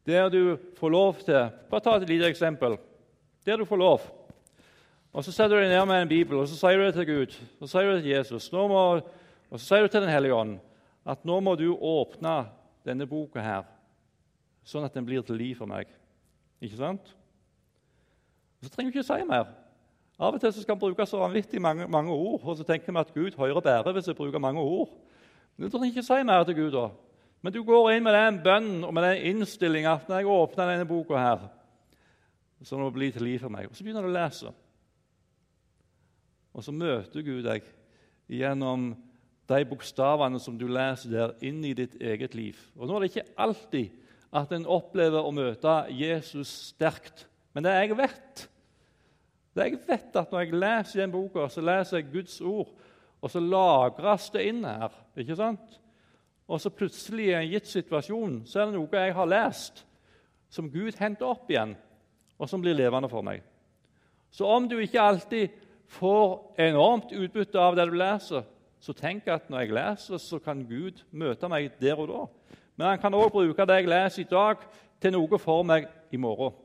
der 0.06 0.28
du 0.28 0.56
får 0.78 0.90
lov 0.90 1.20
til 1.22 1.50
Bare 1.70 1.80
ta 1.80 1.96
et 1.96 2.08
lite 2.08 2.26
eksempel. 2.26 2.76
Der 3.46 3.56
du 3.56 3.64
får 3.64 3.76
lov. 3.76 4.00
Og 5.12 5.24
Så 5.24 5.32
setter 5.32 5.56
du 5.56 5.62
deg 5.62 5.70
ned 5.70 5.86
med 5.86 6.02
en 6.02 6.08
bibel 6.08 6.38
og 6.38 6.48
så 6.48 6.56
sier 6.56 6.78
du 6.78 6.84
det 6.86 6.94
til 6.94 7.06
Gud 7.06 7.36
og 7.60 7.68
så 7.68 7.78
sier 7.78 7.88
du 7.88 7.96
det 7.96 8.02
til 8.02 8.12
Jesus 8.12 8.52
må, 8.52 9.02
og 9.50 9.58
så 9.58 9.64
sier 9.64 9.82
du 9.82 9.88
til 9.88 10.02
Den 10.02 10.12
hellige 10.12 10.34
ånd 10.34 10.58
at 11.06 11.24
nå 11.24 11.40
må 11.40 11.56
du 11.56 11.72
åpne 11.74 12.44
denne 12.84 13.06
boka 13.08 13.40
her, 13.42 13.64
sånn 14.64 14.84
at 14.84 14.94
den 14.94 15.06
blir 15.06 15.24
til 15.26 15.38
liv 15.40 15.56
for 15.58 15.66
meg. 15.66 15.88
Ikke 16.60 16.76
sant? 16.78 17.14
Og 18.60 18.68
Så 18.68 18.70
trenger 18.74 18.92
du 18.92 18.98
ikke 18.98 19.08
si 19.08 19.24
mer. 19.26 19.48
Av 20.20 20.34
og 20.36 20.40
til 20.42 20.52
så 20.52 20.60
skal 20.60 20.76
vi 20.76 20.84
bruke 20.84 21.06
så 21.08 21.22
vanvittig 21.22 21.60
mange, 21.64 21.86
mange, 21.88 22.12
ord, 22.12 22.42
og 22.44 22.58
så 22.58 22.64
tenker 22.68 22.92
vi 22.92 23.00
at 23.00 23.14
Gud 23.14 23.38
hører 23.40 23.62
bedre 23.64 23.94
hvis 23.96 24.10
jeg 24.10 24.18
bruker 24.18 24.42
mange 24.42 24.60
ord. 24.60 24.90
Men 25.56 25.64
Du 25.64 25.72
trenger 25.72 25.94
ikke 25.94 26.04
si 26.04 26.24
mer 26.28 26.44
til 26.44 26.58
Gud 26.58 26.74
da. 26.74 26.90
Men 27.40 27.54
du 27.54 27.62
går 27.64 27.94
inn 27.94 28.04
med 28.04 28.12
den 28.12 28.42
bønnen 28.44 28.84
og 28.84 28.92
med 28.94 29.06
den 29.06 29.22
innstillinga 29.30 29.94
at 29.96 30.08
når 30.08 30.20
jeg 30.20 30.34
åpner 30.34 30.74
denne 30.74 30.88
boka 30.88 31.16
her, 31.16 31.46
så 32.62 32.76
må 32.76 32.90
det 32.90 32.98
bli 32.98 33.08
til 33.14 33.24
liv 33.24 33.38
for 33.40 33.48
meg. 33.48 33.70
Og 33.70 33.76
Så 33.76 33.84
begynner 33.84 34.04
du 34.04 34.10
å 34.10 34.18
lese. 34.18 34.52
Og 36.52 36.66
så 36.66 36.74
møter 36.74 37.24
Gud 37.24 37.46
deg 37.46 37.64
gjennom 38.28 38.90
de 39.48 39.64
bokstavene 39.66 40.38
som 40.42 40.58
du 40.58 40.66
leser 40.68 41.10
der, 41.14 41.34
inn 41.40 41.64
i 41.64 41.72
ditt 41.74 41.96
eget 41.96 42.36
liv. 42.36 42.60
Og 42.76 42.86
Nå 42.86 42.96
er 42.96 43.06
det 43.06 43.10
ikke 43.14 43.28
alltid 43.40 43.96
at 44.36 44.52
en 44.52 44.68
opplever 44.68 45.24
å 45.24 45.32
møte 45.34 45.80
Jesus 45.96 46.52
sterkt, 46.70 47.24
men 47.54 47.64
det 47.64 47.72
jeg 47.74 47.96
vet, 47.98 48.44
det 49.60 49.68
jeg 49.68 49.82
vet 49.86 50.16
at 50.16 50.32
Når 50.32 50.44
jeg 50.44 50.56
leser 50.56 51.02
den 51.02 51.12
boka, 51.12 51.48
så 51.48 51.60
leser 51.60 52.00
jeg 52.00 52.12
Guds 52.12 52.40
ord, 52.40 52.72
og 53.20 53.30
så 53.30 53.40
lagres 53.40 54.30
det 54.32 54.46
inn 54.48 54.64
her. 54.64 54.94
ikke 55.16 55.36
sant? 55.36 55.80
Og 56.48 56.60
så 56.60 56.70
plutselig 56.70 57.28
i 57.28 57.36
en 57.36 57.50
gitt 57.50 57.68
situasjon 57.70 58.40
så 58.48 58.60
er 58.60 58.70
det 58.70 58.78
noe 58.78 59.02
jeg 59.04 59.14
har 59.14 59.28
lest, 59.28 59.84
som 60.50 60.70
Gud 60.70 60.96
henter 60.98 61.28
opp 61.28 61.50
igjen, 61.50 61.76
og 62.40 62.48
som 62.50 62.62
blir 62.62 62.74
levende 62.74 63.08
for 63.08 63.22
meg. 63.22 63.44
Så 64.34 64.46
om 64.46 64.66
du 64.68 64.78
ikke 64.80 65.02
alltid 65.02 65.52
får 65.90 66.56
enormt 66.58 67.12
utbytte 67.12 67.60
av 67.60 67.76
det 67.78 67.86
du 67.90 67.94
leser, 67.98 68.42
så 68.80 68.94
tenk 68.96 69.28
at 69.28 69.50
når 69.50 69.66
jeg 69.66 69.76
leser, 69.76 70.18
så 70.18 70.40
kan 70.42 70.64
Gud 70.66 71.02
møte 71.10 71.50
meg 71.52 71.74
der 71.78 72.00
og 72.00 72.08
da. 72.08 72.22
Men 72.78 72.86
han 72.94 73.02
kan 73.02 73.14
også 73.14 73.34
bruke 73.34 73.66
det 73.68 73.78
jeg 73.82 73.90
leser 73.92 74.24
i 74.24 74.30
dag, 74.30 74.64
til 75.00 75.14
noe 75.14 75.38
for 75.40 75.64
meg 75.64 75.86
i 76.12 76.18
morgen. 76.20 76.56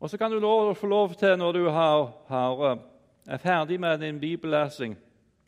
Og 0.00 0.10
så 0.10 0.18
kan 0.18 0.30
du 0.30 0.38
lov, 0.38 0.74
få 0.74 0.86
lov 0.86 1.14
til, 1.14 1.38
når 1.38 1.52
du 1.52 1.68
har, 1.68 2.12
har, 2.28 2.70
eh, 2.70 2.78
er 3.26 3.38
ferdig 3.38 3.80
med 3.80 3.98
din 3.98 4.20
bibellesing 4.20 4.96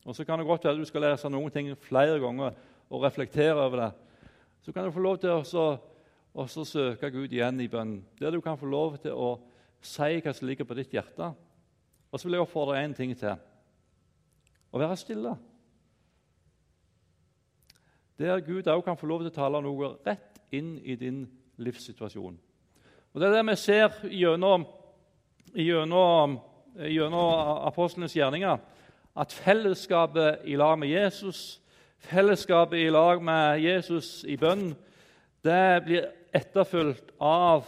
og 0.08 0.16
Så 0.16 0.24
kan 0.24 0.38
det 0.38 0.46
godt 0.46 0.64
være 0.64 0.72
at 0.72 0.78
du 0.78 0.84
skal 0.84 1.02
lese 1.04 1.28
noen 1.28 1.50
ting 1.52 1.68
flere 1.76 2.20
ganger 2.20 2.54
og 2.90 3.02
reflektere 3.02 3.60
over 3.60 3.76
det. 3.76 3.90
Så 4.62 4.72
kan 4.72 4.84
du 4.84 4.90
få 4.90 5.00
lov 5.00 5.18
til 5.18 5.30
å 5.30 6.64
søke 6.64 7.10
Gud 7.10 7.28
igjen 7.28 7.60
i 7.60 7.68
bønnen, 7.68 8.04
der 8.18 8.30
du 8.30 8.40
kan 8.40 8.56
få 8.56 8.66
lov 8.66 8.96
til 9.02 9.12
å 9.12 9.34
si 9.84 10.16
hva 10.24 10.32
som 10.32 10.48
ligger 10.48 10.64
på 10.64 10.78
ditt 10.78 10.96
hjerte. 10.96 11.28
Og 12.08 12.16
så 12.16 12.24
vil 12.24 12.38
jeg 12.38 12.46
oppfordre 12.46 12.80
én 12.80 12.96
ting 12.96 13.12
til 13.18 13.36
å 14.72 14.80
være 14.80 14.96
stille. 14.96 15.36
Der 18.18 18.40
Gud 18.40 18.64
òg 18.64 18.84
kan 18.84 18.96
få 18.96 19.06
lov 19.06 19.26
til 19.26 19.32
å 19.34 19.38
tale 19.42 19.60
noe 19.60 19.92
rett 20.06 20.40
inn 20.50 20.78
i 20.88 20.96
din 20.96 21.26
livssituasjon. 21.60 22.47
Og 23.12 23.20
Det 23.20 23.28
er 23.28 23.36
det 23.36 23.46
vi 23.50 23.56
ser 23.56 23.88
gjennom, 24.10 24.66
gjennom, 25.54 26.38
gjennom 26.76 27.64
apostlenes 27.66 28.14
gjerninger, 28.16 28.58
at 29.18 29.32
fellesskapet 29.32 30.44
i 30.44 30.56
lag 30.56 30.78
med 30.78 30.88
Jesus, 30.88 31.60
fellesskapet 31.98 32.78
i 32.78 32.90
lag 32.90 33.22
med 33.22 33.58
Jesus 33.64 34.24
i 34.28 34.36
bønn, 34.36 34.76
det 35.44 35.82
blir 35.84 36.08
etterfulgt 36.34 37.14
av 37.20 37.66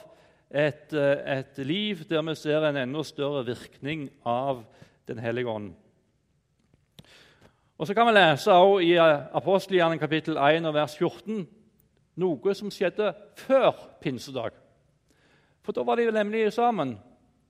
et, 0.51 0.93
et 0.93 1.59
liv 1.59 2.05
der 2.11 2.23
vi 2.27 2.35
ser 2.35 2.67
en 2.67 2.77
enda 2.77 3.03
større 3.07 3.45
virkning 3.47 4.11
av 4.27 4.65
Den 5.09 5.19
hellige 5.19 5.49
ånd. 5.49 5.73
Og 7.79 7.87
Så 7.87 7.95
kan 7.95 8.07
vi 8.07 8.13
lese 8.13 8.53
også 8.53 8.79
i 8.85 8.93
apostelgjerningen 9.33 9.99
kapittel 9.99 10.37
1 10.37 10.67
og 10.69 10.75
vers 10.75 10.95
14 10.95 11.49
noe 12.21 12.55
som 12.55 12.71
skjedde 12.71 13.09
før 13.41 13.73
pinsedag. 14.03 14.53
For 15.63 15.77
da 15.77 15.85
var 15.85 16.01
de 16.01 16.09
nemlig 16.13 16.49
sammen, 16.53 16.97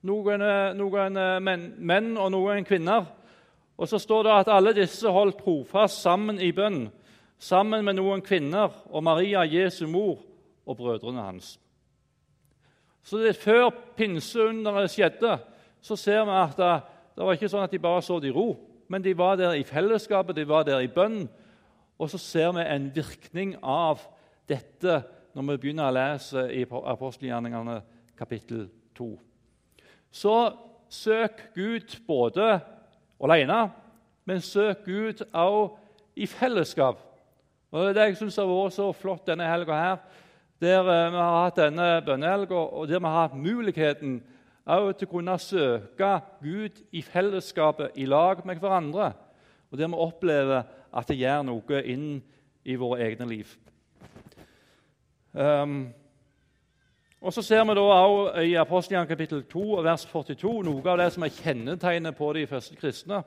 noen, 0.07 0.41
eh, 0.41 0.73
noen 0.77 1.17
eh, 1.17 1.39
menn, 1.43 1.67
menn, 1.77 2.13
og 2.17 2.31
noen 2.33 2.65
kvinner. 2.67 3.05
Og 3.77 3.89
så 3.89 3.99
står 4.01 4.23
det 4.23 4.33
at 4.35 4.51
alle 4.53 4.73
disse 4.77 5.09
holdt 5.09 5.39
trofast 5.41 6.01
sammen 6.03 6.39
i 6.41 6.51
bønn, 6.53 6.85
sammen 7.41 7.85
med 7.85 7.97
noen 7.97 8.21
kvinner 8.21 8.73
og 8.91 9.03
Maria, 9.03 9.45
Jesu 9.47 9.87
mor, 9.89 10.19
og 10.65 10.77
brødrene 10.77 11.23
hans. 11.25 11.55
Så 13.01 13.17
det, 13.17 13.35
Før 13.35 13.71
pinseunderet 13.97 14.91
skjedde, 14.93 15.39
så 15.81 15.95
ser 15.97 16.25
vi 16.25 16.35
at 16.37 16.57
det, 16.57 16.73
det 17.15 17.25
var 17.25 17.37
ikke 17.37 17.49
sånn 17.49 17.65
at 17.65 17.73
de 17.73 17.81
bare 17.81 18.03
så 18.05 18.19
det 18.21 18.29
i 18.29 18.35
ro, 18.35 18.53
men 18.91 19.01
de 19.01 19.15
var 19.17 19.39
der 19.39 19.55
i 19.57 19.65
fellesskapet, 19.65 20.35
de 20.35 20.45
var 20.47 20.67
der 20.67 20.83
i 20.83 20.91
bønn. 20.91 21.23
Og 21.97 22.09
så 22.11 22.19
ser 22.21 22.51
vi 22.57 22.65
en 22.65 22.89
virkning 22.93 23.55
av 23.63 24.01
dette 24.49 25.01
når 25.33 25.47
vi 25.47 25.57
begynner 25.63 25.89
å 25.89 25.95
lese 25.95 26.45
i 26.53 26.65
apostelgjerningene 26.67 27.79
kapittel 28.21 28.67
2. 28.97 29.19
Så 30.11 30.35
søk 30.89 31.41
Gud 31.55 31.95
både 32.07 32.59
alene, 33.23 33.71
men 34.25 34.41
søk 34.41 34.85
Gud 34.85 35.23
også 35.33 35.77
i 36.15 36.27
fellesskap. 36.29 36.99
Og 37.71 37.81
Det 37.81 37.89
er 37.89 37.93
det 37.93 38.07
jeg 38.09 38.17
syns 38.19 38.35
har 38.35 38.49
vært 38.49 38.75
så 38.75 38.91
flott 38.93 39.25
denne 39.27 39.47
helga 39.47 39.77
her, 39.79 39.97
der 40.61 40.79
eh, 40.83 41.11
vi 41.11 41.17
har 41.17 41.37
hatt 41.45 41.57
denne 41.57 41.87
bønnehelga, 42.05 42.55
og 42.55 42.87
der 42.87 42.99
vi 42.99 43.09
har 43.09 43.21
hatt 43.21 43.37
muligheten 43.37 44.19
også 44.65 44.97
til 44.99 45.07
å 45.07 45.11
kunne 45.11 45.37
søke 45.41 46.11
Gud 46.43 46.83
i 46.91 47.01
fellesskapet, 47.01 47.95
i 47.95 48.05
lag 48.05 48.43
med 48.45 48.61
hverandre. 48.61 49.13
Og 49.71 49.79
der 49.79 49.89
vi 49.89 50.03
opplever 50.05 50.67
at 50.93 51.07
det 51.07 51.17
gjør 51.17 51.47
noe 51.47 51.81
inn 51.87 52.21
i 52.67 52.75
våre 52.77 53.01
egne 53.07 53.25
liv. 53.25 53.55
Um, 55.31 55.93
og 57.21 57.33
Så 57.33 57.41
ser 57.41 57.63
vi 57.63 57.73
da 57.77 57.81
også 57.81 58.41
i 58.41 58.53
Apostelian 58.55 59.07
kapittel 59.07 59.43
2 59.43 59.81
vers 59.85 60.05
42 60.05 60.63
noe 60.65 60.81
av 60.89 60.97
det 60.97 61.11
som 61.13 61.23
er 61.23 61.35
kjennetegnet 61.35 62.15
på 62.17 62.31
de 62.33 62.47
første 62.49 62.75
kristne. 62.75 63.19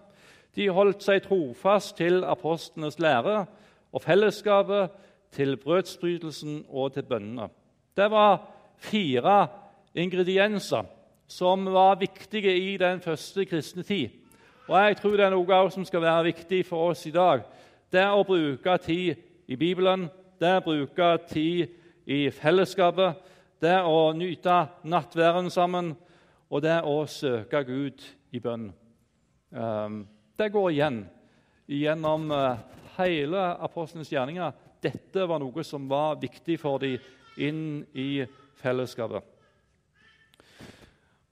De 0.57 0.66
holdt 0.66 1.02
seg 1.02 1.22
trofast 1.22 1.94
til 1.96 2.24
apostlenes 2.26 2.98
lære 2.98 3.44
og 3.92 4.02
fellesskapet, 4.02 4.90
til 5.35 5.57
brødsbrytelsen 5.57 6.64
og 6.68 6.92
til 6.94 7.02
bønnene. 7.02 7.48
Det 7.96 8.11
var 8.11 8.42
fire 8.78 9.48
ingredienser 9.94 10.85
som 11.26 11.66
var 11.66 11.98
viktige 11.98 12.54
i 12.54 12.76
den 12.76 13.00
første 13.00 13.44
kristne 13.44 13.83
tid. 13.83 14.09
Og 14.68 14.78
jeg 14.78 14.96
tror 14.96 15.16
det 15.16 15.26
er 15.26 15.35
noe 15.35 15.70
som 15.70 15.85
skal 15.85 16.02
være 16.02 16.24
viktig 16.24 16.66
for 16.66 16.90
oss 16.90 17.07
i 17.07 17.14
dag. 17.14 17.42
Det 17.92 18.00
er 18.00 18.14
å 18.14 18.26
bruke 18.26 18.78
tid 18.78 19.14
i 19.46 19.57
Bibelen, 19.57 20.09
det 20.40 20.48
er 20.48 20.62
å 20.62 20.66
bruke 20.66 21.18
tid 21.30 21.66
i 22.07 22.30
fellesskapet, 22.30 23.14
det 23.64 23.81
å 23.87 24.12
nyte 24.16 24.57
nattværen 24.85 25.50
sammen, 25.53 25.94
og 26.53 26.62
det 26.64 26.77
å 26.85 27.05
søke 27.09 27.62
Gud 27.66 28.05
i 28.35 28.40
bønn. 28.42 28.68
Um, 29.55 30.03
det 30.37 30.50
går 30.53 30.70
igjen 30.72 30.98
gjennom 31.70 32.27
eh, 32.35 32.62
hele 32.98 33.44
apostlenes 33.64 34.11
gjerninger. 34.12 34.53
Dette 34.83 35.27
var 35.31 35.40
noe 35.40 35.64
som 35.64 35.87
var 35.88 36.18
viktig 36.20 36.59
for 36.61 36.83
dem 36.83 36.98
inn 37.40 37.85
i 37.96 38.24
fellesskapet. 38.61 39.22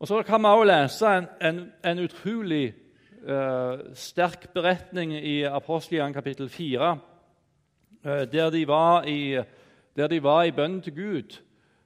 Og 0.02 0.08
Så 0.08 0.22
kan 0.26 0.42
vi 0.42 0.50
også 0.50 0.70
lese 0.70 1.10
en, 1.18 1.28
en, 1.40 1.58
en 1.84 2.00
utrolig 2.02 2.72
uh, 3.22 3.92
sterk 3.94 4.48
beretning 4.54 5.12
i 5.14 5.44
apostelgjerningen 5.46 6.16
kapittel 6.16 6.48
4, 6.50 6.88
uh, 8.02 8.24
der, 8.32 8.50
de 8.50 8.64
var 8.66 9.06
i, 9.06 9.38
der 9.94 10.10
de 10.10 10.18
var 10.22 10.48
i 10.48 10.54
bønn 10.56 10.80
til 10.82 10.96
Gud 10.96 11.38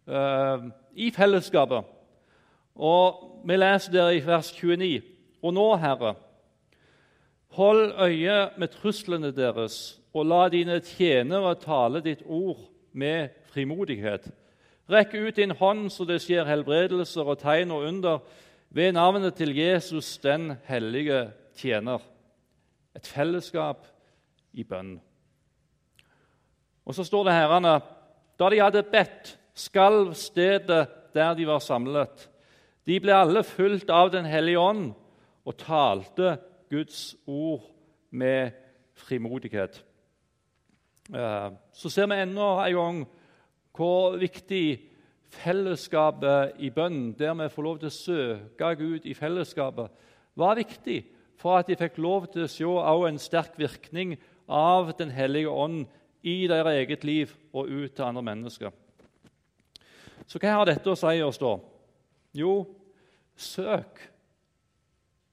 uh, 0.06 0.68
i 0.94 1.10
fellesskapet. 1.10 1.84
Og 2.76 3.22
Vi 3.46 3.56
leser 3.56 3.92
der 3.92 4.10
i 4.10 4.22
vers 4.26 4.52
29.: 4.52 5.02
Og 5.42 5.54
nå, 5.54 5.76
Herre, 5.76 6.14
Hold 7.56 7.92
øye 7.98 8.50
med 8.58 8.68
truslene 8.68 9.30
deres, 9.32 10.00
og 10.14 10.26
la 10.26 10.48
dine 10.52 10.80
tjenere 10.84 11.54
tale 11.56 12.02
ditt 12.04 12.20
ord 12.26 12.58
med 12.92 13.28
frimodighet. 13.48 14.26
Rekk 14.92 15.14
ut 15.14 15.36
din 15.36 15.54
hånd 15.56 15.88
så 15.90 16.04
det 16.04 16.18
skjer 16.20 16.44
helbredelser 16.44 17.24
og 17.24 17.38
tegn 17.40 17.72
og 17.72 17.86
under 17.88 18.18
ved 18.70 18.92
navnet 18.92 19.34
til 19.34 19.56
Jesus, 19.56 20.18
den 20.18 20.52
hellige 20.68 21.30
tjener. 21.56 22.04
Et 22.96 23.06
fellesskap 23.06 23.86
i 24.52 24.64
bønn. 24.64 24.98
Og 26.84 26.94
så 26.94 27.04
står 27.08 27.24
det 27.24 27.38
herrene 27.38 27.78
da 28.36 28.50
de 28.52 28.60
hadde 28.60 28.84
bedt, 28.92 29.38
skalv 29.56 30.14
stedet 30.14 30.88
der 31.16 31.34
de 31.34 31.46
var 31.48 31.62
samlet. 31.64 32.28
De 32.86 33.00
ble 33.00 33.14
alle 33.16 33.42
fulgt 33.44 33.90
av 33.90 34.12
Den 34.12 34.28
hellige 34.28 34.60
ånd 34.60 34.92
og 35.46 35.56
talte 35.58 36.36
Guds 36.70 37.16
ord 37.26 37.64
med 38.10 38.52
frimodighet. 38.94 39.82
Eh, 41.14 41.50
så 41.72 41.90
ser 41.90 42.06
vi 42.10 42.20
enda 42.20 42.50
en 42.66 42.76
gang 42.76 43.00
hvor 43.76 44.16
viktig 44.18 44.80
fellesskapet 45.36 46.56
i 46.64 46.70
bønn, 46.70 47.12
der 47.18 47.34
vi 47.34 47.48
får 47.52 47.62
lov 47.62 47.78
til 47.78 47.90
å 47.90 47.96
søke 47.96 48.72
Gud 48.78 49.06
i 49.06 49.14
fellesskapet, 49.14 49.90
var 50.36 50.56
viktig 50.56 51.02
for 51.36 51.58
at 51.58 51.68
de 51.68 51.76
fikk 51.76 51.98
lov 52.00 52.30
til 52.32 52.46
å 52.46 52.50
se 52.50 52.64
en 53.08 53.20
sterk 53.20 53.58
virkning 53.58 54.16
av 54.48 54.94
Den 54.98 55.10
hellige 55.10 55.50
ånd 55.50 55.86
i 56.22 56.46
deres 56.46 56.80
eget 56.80 57.04
liv 57.04 57.34
og 57.52 57.68
ut 57.68 57.92
til 57.94 58.04
andre 58.04 58.22
mennesker. 58.22 58.70
Så 60.26 60.40
hva 60.42 60.58
har 60.58 60.68
dette 60.68 60.90
å 60.90 60.98
si 60.98 61.22
oss, 61.22 61.38
da? 61.38 61.54
Jo, 62.36 62.58
søk 63.36 64.02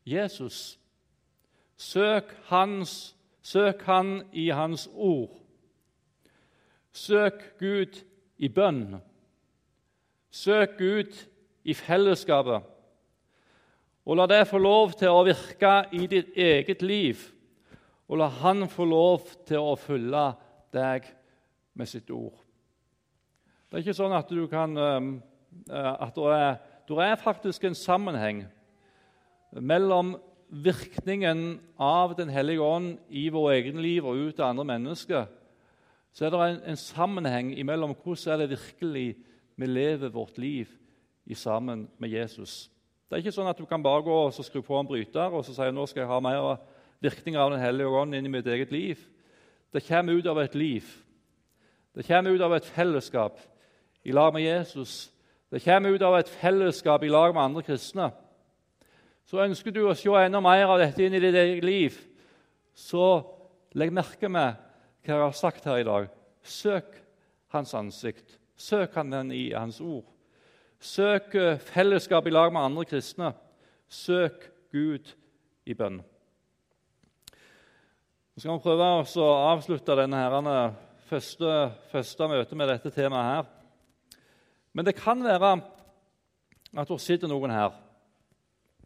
Jesus 0.06 0.78
Søk, 1.84 2.30
hans, 2.48 3.16
søk 3.42 3.82
Han 3.82 4.24
i 4.32 4.50
Hans 4.50 4.90
ord. 4.94 5.30
Søk 6.92 7.42
Gud 7.60 7.98
i 8.38 8.48
bønn. 8.48 9.02
Søk 10.32 10.78
Gud 10.78 11.18
i 11.64 11.74
fellesskapet. 11.74 12.64
Og 14.06 14.18
la 14.18 14.28
det 14.28 14.48
få 14.48 14.62
lov 14.62 14.94
til 15.00 15.12
å 15.12 15.26
virke 15.28 15.74
i 15.96 16.08
ditt 16.12 16.36
eget 16.36 16.82
liv, 16.84 17.20
og 18.08 18.20
la 18.20 18.28
Han 18.44 18.68
få 18.70 18.86
lov 18.86 19.28
til 19.48 19.64
å 19.64 19.76
følge 19.80 20.26
deg 20.76 21.08
med 21.74 21.90
sitt 21.90 22.12
ord. 22.12 22.43
Det 23.74 23.80
er 23.80 23.88
ikke 23.88 23.98
sånn 23.98 24.14
at 24.14 24.30
du 24.30 24.44
kan 24.46 24.78
ehm, 24.78 25.06
eh, 25.66 25.94
at 26.06 26.14
det 26.14 26.26
er, 26.30 26.58
det 26.86 26.98
er 27.02 27.16
faktisk 27.18 27.64
en 27.66 27.74
sammenheng 27.74 28.44
mellom 29.50 30.12
virkningen 30.54 31.56
av 31.82 32.12
Den 32.14 32.30
hellige 32.30 32.62
ånd 32.62 33.00
i 33.10 33.24
vår 33.34 33.48
egen 33.56 33.80
liv 33.82 34.06
og 34.06 34.20
ut 34.28 34.36
til 34.38 34.46
andre 34.46 34.66
mennesker, 34.70 35.24
så 36.14 36.28
er 36.28 36.30
det 36.36 36.42
en, 36.44 36.60
en 36.70 36.78
sammenheng 36.78 37.50
mellom 37.66 37.96
hvordan 37.96 38.36
er 38.36 38.44
det 38.44 38.52
virkelig 38.52 39.08
vi 39.58 39.70
lever 39.72 40.14
vårt 40.14 40.38
liv 40.38 40.70
sammen 41.34 41.88
med 41.98 42.14
Jesus. 42.14 42.70
Det 43.10 43.18
er 43.18 43.24
ikke 43.24 43.34
sånn 43.34 43.50
at 43.50 43.58
du 43.58 43.66
kan 43.66 43.82
bare 43.82 44.06
gå 44.06 44.20
og 44.28 44.38
skru 44.38 44.62
på 44.62 44.78
en 44.78 44.92
bryter 44.92 45.34
og 45.34 45.48
så 45.48 45.56
si 45.56 45.72
nå 45.74 45.88
skal 45.90 46.04
jeg 46.04 46.12
ha 46.12 46.20
mer 46.22 46.60
virkninger 47.02 47.42
av 47.42 47.56
Den 47.56 47.66
hellige 47.66 47.90
ånd 48.04 48.14
inn 48.14 48.30
i 48.30 48.36
mitt 48.38 48.46
eget 48.54 48.70
liv. 48.70 49.02
Det 49.74 49.82
kommer 49.88 50.14
ut 50.14 50.30
av 50.30 50.44
et 50.44 50.54
liv. 50.54 50.86
Det 51.98 52.06
kommer 52.06 52.38
ut 52.38 52.46
av 52.46 52.54
et 52.54 52.70
fellesskap 52.70 53.42
i 54.04 54.12
lag 54.12 54.34
med 54.34 54.44
Jesus. 54.44 55.12
Det 55.52 55.64
kommer 55.64 55.94
ut 55.94 56.02
av 56.02 56.18
et 56.18 56.30
fellesskap 56.30 57.04
i 57.04 57.12
lag 57.12 57.34
med 57.34 57.44
andre 57.44 57.64
kristne 57.64 58.12
så 59.30 59.44
ønsker 59.44 59.74
du 59.74 59.86
å 59.88 59.96
se 59.98 60.12
enda 60.20 60.42
mer 60.44 60.68
av 60.68 60.82
dette 60.82 61.04
inn 61.06 61.16
i 61.16 61.22
ditt 61.24 61.36
eget 61.36 61.64
liv, 61.66 61.98
så 62.76 63.24
legg 63.78 63.94
merke 63.96 64.30
med 64.30 64.60
hva 65.04 65.16
jeg 65.16 65.24
har 65.24 65.38
sagt 65.38 65.66
her 65.68 65.82
i 65.82 65.88
dag. 65.88 66.10
Søk 66.44 67.00
Hans 67.54 67.74
ansikt. 67.78 68.40
Søk 68.58 68.96
Han 68.98 69.12
den 69.14 69.32
i 69.36 69.52
Hans 69.54 69.80
ord. 69.82 70.06
Søk 70.80 71.36
eh, 71.36 71.60
fellesskap 71.62 72.28
i 72.28 72.34
lag 72.34 72.54
med 72.54 72.64
andre 72.66 72.86
kristne. 72.90 73.32
Søk 73.88 74.50
Gud 74.74 75.12
i 75.66 75.76
bønn. 75.78 76.02
Nå 78.34 78.42
skal 78.42 78.58
vi 78.58 78.64
prøve 78.66 78.88
å 79.22 79.28
avslutte 79.54 79.98
denne 80.00 80.24
herrene, 80.24 80.56
første, 81.10 81.52
første 81.92 82.30
møtet 82.32 82.58
med 82.58 82.74
dette 82.74 82.92
temaet 82.96 83.30
her. 83.30 83.53
Men 84.74 84.86
det 84.86 84.98
kan 84.98 85.22
være 85.24 85.56
at 86.74 86.90
det 86.90 87.02
sitter 87.02 87.30
noen 87.30 87.54
her 87.54 87.76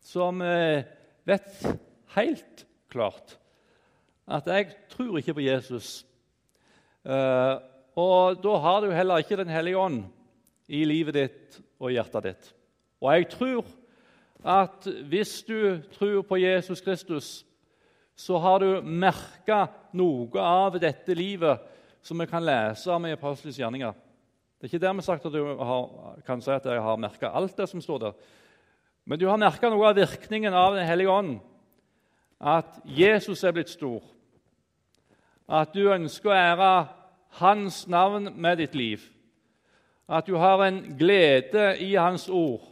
som 0.04 0.42
eh, 0.44 0.84
vet 1.28 1.64
helt 2.16 2.66
klart 2.92 3.38
at 4.28 4.48
jeg 4.52 4.74
tror 4.92 5.18
ikke 5.20 5.38
på 5.38 5.46
Jesus. 5.46 6.02
Eh, 7.08 7.56
og 7.98 8.40
da 8.44 8.56
har 8.64 8.84
du 8.84 8.92
heller 8.92 9.24
ikke 9.24 9.40
Den 9.40 9.52
hellige 9.52 9.80
ånd 9.80 10.04
i 10.68 10.84
livet 10.84 11.16
ditt 11.16 11.60
og 11.80 11.94
hjertet 11.96 12.28
ditt. 12.28 12.50
Og 13.00 13.14
jeg 13.14 13.30
tror 13.32 13.70
at 14.44 14.88
hvis 15.08 15.40
du 15.48 15.80
tror 15.96 16.22
på 16.28 16.40
Jesus 16.42 16.82
Kristus, 16.82 17.46
så 18.18 18.38
har 18.42 18.60
du 18.60 18.82
merka 18.82 19.68
noe 19.94 20.42
av 20.42 20.78
dette 20.82 21.16
livet 21.16 21.64
som 22.02 22.20
vi 22.20 22.28
kan 22.30 22.46
lese 22.46 22.92
om 22.92 23.06
i 23.06 23.14
Apostelens 23.16 23.60
gjerninger. 23.60 23.94
Det 24.58 24.66
er 24.66 24.74
ikke 24.74 24.86
dermed 24.86 25.06
sagt 25.06 25.26
at 25.26 25.34
du 25.34 25.44
har, 25.46 26.18
kan 26.26 26.42
si 26.42 26.50
at 26.52 26.66
jeg 26.66 26.82
har 26.82 26.98
merka 26.98 27.30
alt 27.30 27.58
det 27.58 27.70
som 27.70 27.82
står 27.82 27.98
der. 28.02 28.14
Men 29.06 29.20
du 29.20 29.28
har 29.30 29.38
merka 29.38 29.70
noe 29.70 29.86
av 29.86 29.96
virkningen 29.96 30.54
av 30.54 30.76
Den 30.76 30.88
hellige 30.88 31.14
ånd. 31.14 31.40
At 32.42 32.80
Jesus 32.84 33.44
er 33.44 33.54
blitt 33.54 33.70
stor. 33.70 34.02
at 35.48 35.72
du 35.74 35.88
ønsker 35.94 36.30
å 36.30 36.36
ære 36.36 36.72
Hans 37.38 37.86
navn 37.88 38.32
med 38.36 38.58
ditt 38.58 38.76
liv, 38.76 39.02
at 40.10 40.26
du 40.26 40.36
har 40.36 40.64
en 40.66 40.80
glede 40.98 41.78
i 41.84 41.94
Hans 41.96 42.28
ord, 42.30 42.64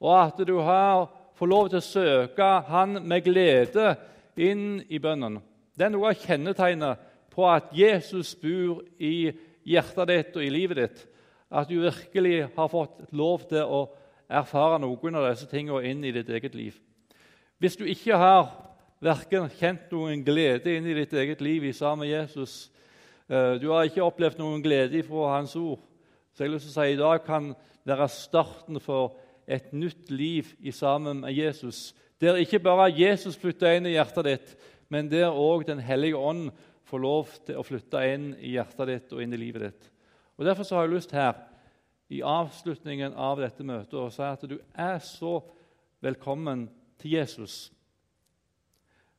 og 0.00 0.14
at 0.22 0.40
du 0.46 0.54
har, 0.62 1.08
får 1.34 1.50
lov 1.50 1.68
til 1.68 1.80
å 1.80 1.84
søke 1.84 2.48
Han 2.68 3.02
med 3.02 3.24
glede 3.24 3.96
inn 4.36 4.80
i 4.88 4.98
bønnen. 4.98 5.40
Det 5.74 5.84
er 5.86 5.92
noe 5.92 6.12
av 6.12 6.22
kjennetegnet 6.22 7.04
på 7.34 7.46
at 7.50 7.72
Jesus 7.74 8.34
bor 8.38 8.84
i 8.98 9.32
hjertet 9.68 10.10
ditt 10.10 10.36
og 10.36 10.44
i 10.44 10.52
livet 10.52 10.80
ditt. 10.82 11.04
At 11.48 11.68
du 11.70 11.78
virkelig 11.80 12.48
har 12.56 12.70
fått 12.72 13.06
lov 13.16 13.46
til 13.48 13.64
å 13.64 13.82
erfare 14.28 14.80
noen 14.82 15.16
av 15.16 15.28
disse 15.30 15.48
tingene 15.48 15.88
inn 15.88 16.04
i 16.04 16.12
ditt 16.12 16.28
eget 16.28 16.56
liv. 16.56 16.76
Hvis 17.58 17.78
du 17.78 17.86
ikke 17.88 18.18
har 18.20 18.50
verken 19.02 19.48
kjent 19.58 19.92
noen 19.94 20.24
glede 20.26 20.74
inn 20.74 20.86
i 20.86 20.96
ditt 20.98 21.14
eget 21.16 21.40
liv 21.44 21.64
i 21.64 21.72
sammen 21.76 22.04
med 22.04 22.12
Jesus, 22.12 22.70
eh, 23.28 23.56
du 23.60 23.70
har 23.72 23.88
ikke 23.88 24.04
opplevd 24.04 24.40
noen 24.42 24.62
glede 24.62 25.02
fra 25.06 25.36
Hans 25.36 25.56
ord, 25.56 25.80
så 26.34 26.44
jeg 26.44 26.50
har 26.50 26.54
lyst 26.54 26.68
til 26.68 26.74
å 26.74 26.82
si 26.82 26.92
i 26.92 27.00
dag 27.00 27.24
kan 27.26 27.52
være 27.88 28.08
starten 28.12 28.80
for 28.84 29.16
et 29.48 29.72
nytt 29.72 30.10
liv 30.12 30.52
i 30.60 30.70
sammen 30.70 31.24
med 31.24 31.32
Jesus. 31.32 31.94
Der 32.20 32.36
ikke 32.36 32.60
bare 32.60 32.92
Jesus 32.92 33.38
flytter 33.38 33.78
inn 33.78 33.88
i 33.88 33.94
hjertet 33.96 34.26
ditt, 34.26 34.56
men 34.88 35.08
der 35.10 35.32
òg 35.32 35.66
Den 35.66 35.78
hellige 35.78 36.16
ånd 36.16 36.50
får 36.88 37.02
lov 37.02 37.32
til 37.44 37.58
å 37.60 37.66
flytte 37.66 38.02
inn 38.08 38.30
i 38.40 38.54
hjertet 38.56 38.88
ditt 38.88 39.14
og 39.14 39.22
inn 39.22 39.34
i 39.36 39.40
livet 39.40 39.68
ditt. 39.68 39.88
Og 40.38 40.46
Derfor 40.46 40.64
så 40.66 40.78
har 40.78 40.86
jeg 40.86 40.94
lyst 40.96 41.14
her 41.16 41.36
i 42.08 42.22
avslutningen 42.24 43.16
av 43.18 43.40
dette 43.42 43.66
møtet 43.66 43.98
å 44.00 44.08
si 44.12 44.24
at 44.24 44.44
du 44.48 44.56
er 44.72 45.00
så 45.04 45.38
velkommen 46.04 46.68
til 47.00 47.18
Jesus. 47.18 47.68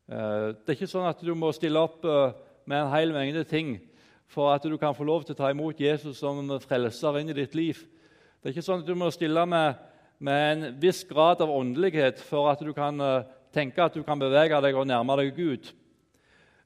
Eh, 0.09 0.55
det 0.55 0.71
er 0.73 0.77
ikke 0.77 0.89
sånn 0.89 1.09
at 1.09 1.21
du 1.21 1.35
må 1.37 1.51
stille 1.53 1.81
opp 1.81 2.05
eh, 2.07 2.33
med 2.69 2.81
en 2.81 2.93
hel 2.95 3.13
mengde 3.13 3.43
ting 3.49 3.75
for 4.29 4.53
at 4.53 4.65
du 4.65 4.77
kan 4.81 4.95
få 4.97 5.05
lov 5.05 5.25
til 5.25 5.35
å 5.35 5.41
ta 5.41 5.51
imot 5.53 5.81
Jesus 5.81 6.21
som 6.21 6.41
frelser 6.63 7.19
inn 7.21 7.33
i 7.33 7.37
ditt 7.37 7.57
liv. 7.57 7.81
Det 8.39 8.49
er 8.49 8.55
ikke 8.55 8.65
sånn 8.65 8.81
at 8.81 8.89
du 8.89 8.95
må 8.97 9.09
stille 9.13 9.43
med, 9.49 9.77
med 10.17 10.45
en 10.53 10.79
viss 10.81 11.03
grad 11.09 11.41
av 11.43 11.51
åndelighet 11.53 12.21
for 12.25 12.49
at 12.49 12.63
du 12.65 12.71
kan 12.73 12.97
eh, 13.03 13.27
tenke 13.53 13.85
at 13.85 13.97
du 13.97 14.01
kan 14.05 14.21
bevege 14.21 14.61
deg 14.65 14.77
og 14.77 14.89
nærme 14.89 15.17
deg 15.21 15.35
Gud. 15.37 15.69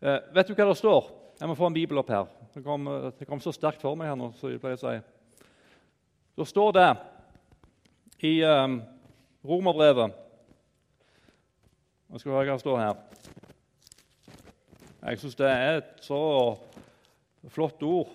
Vet 0.04 0.50
du 0.50 0.56
hva 0.58 0.66
det 0.68 0.80
står? 0.80 1.06
Jeg 1.40 1.48
må 1.48 1.56
få 1.56 1.70
en 1.70 1.76
bibel 1.76 2.00
opp 2.02 2.10
her. 2.12 2.28
Det 2.54 2.64
kom, 2.66 2.90
det 3.18 3.28
kom 3.28 3.40
så 3.40 3.54
sterkt 3.56 3.82
for 3.82 3.96
meg 3.96 4.12
her 4.12 4.18
nå. 4.20 4.34
så 4.36 4.52
jeg 4.52 4.60
pleier 4.60 4.76
å 4.76 4.82
si. 4.82 4.98
Det 6.36 6.48
står 6.50 6.74
det 6.76 6.90
i 8.24 8.34
eh, 8.44 8.76
Romerbrevet 9.48 10.20
Nå 12.10 12.20
skal 12.20 12.30
vi 12.30 12.36
høre 12.36 12.52
hva 12.52 12.58
det 12.60 12.62
står 12.62 12.78
her. 12.78 13.00
Jeg 15.04 15.22
syns 15.24 15.40
det 15.40 15.48
er 15.50 15.80
et 15.80 16.04
så 16.06 16.20
flott 17.56 17.82
ord. 17.88 18.12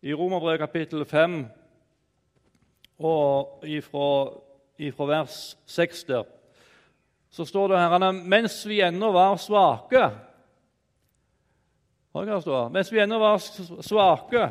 I 0.00 0.14
Romerbrevet 0.16 0.62
kapittel 0.62 1.04
5 1.04 1.36
og 3.04 3.66
ifra, 3.68 4.06
ifra 4.80 5.10
vers 5.10 5.36
6 5.68 6.08
der, 6.08 6.24
så 7.30 7.44
står 7.44 7.74
det 7.74 7.84
her 7.84 8.10
mens 8.22 8.62
vi 8.64 8.80
ennå 8.86 9.12
var 9.12 9.36
svake 9.36 10.08
Hør 10.08 10.08
hva 10.08 10.16
det 10.16 10.16
står. 10.16 10.28
Mens 12.14 12.92
vi 12.92 12.98
ennå 12.98 13.18
var 13.18 13.38
svake, 13.86 14.48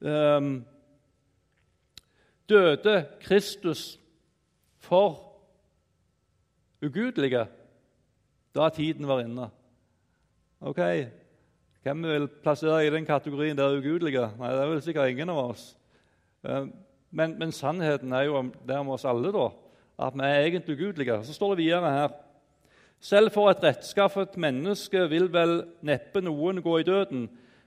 um, 0.00 0.64
døde 2.48 3.06
Kristus 3.20 4.00
for 4.78 5.18
ugudelige 6.84 7.46
da 8.54 8.68
tiden 8.70 9.08
var 9.08 9.24
inne. 9.24 9.50
Ok, 10.60 10.80
Hvem 11.84 12.02
vil 12.02 12.28
plassere 12.28 12.86
i 12.86 12.90
den 12.90 13.04
kategorien 13.04 13.58
der 13.58 13.76
ugudelige? 13.76 14.30
Nei, 14.38 14.50
Det 14.50 14.60
er 14.60 14.66
vel 14.66 14.82
sikkert 14.82 15.10
ingen 15.10 15.28
av 15.28 15.50
oss. 15.50 15.76
Eh, 16.44 16.66
men, 17.10 17.34
men 17.38 17.52
sannheten 17.52 18.12
er 18.12 18.22
jo 18.22 18.40
der 18.68 18.82
med 18.82 18.94
oss 18.94 19.04
alle 19.04 19.32
da, 19.32 19.50
at 20.06 20.16
vi 20.16 20.24
er 20.24 20.46
egentlig 20.46 20.78
ugudelige. 20.78 21.18
Så 21.24 21.34
står 21.36 21.54
det 21.54 21.58
videre 21.58 21.90
her 21.92 22.08
Selv 23.04 23.34
for 23.34 23.50
et 23.50 23.60
rettskaffet 23.60 24.38
menneske 24.40 25.02
vil 25.12 25.26
vel 25.32 25.58
neppe 25.84 26.22
noen 26.24 26.62
gå 26.64 26.78
i 26.80 26.86
døden. 26.88 27.26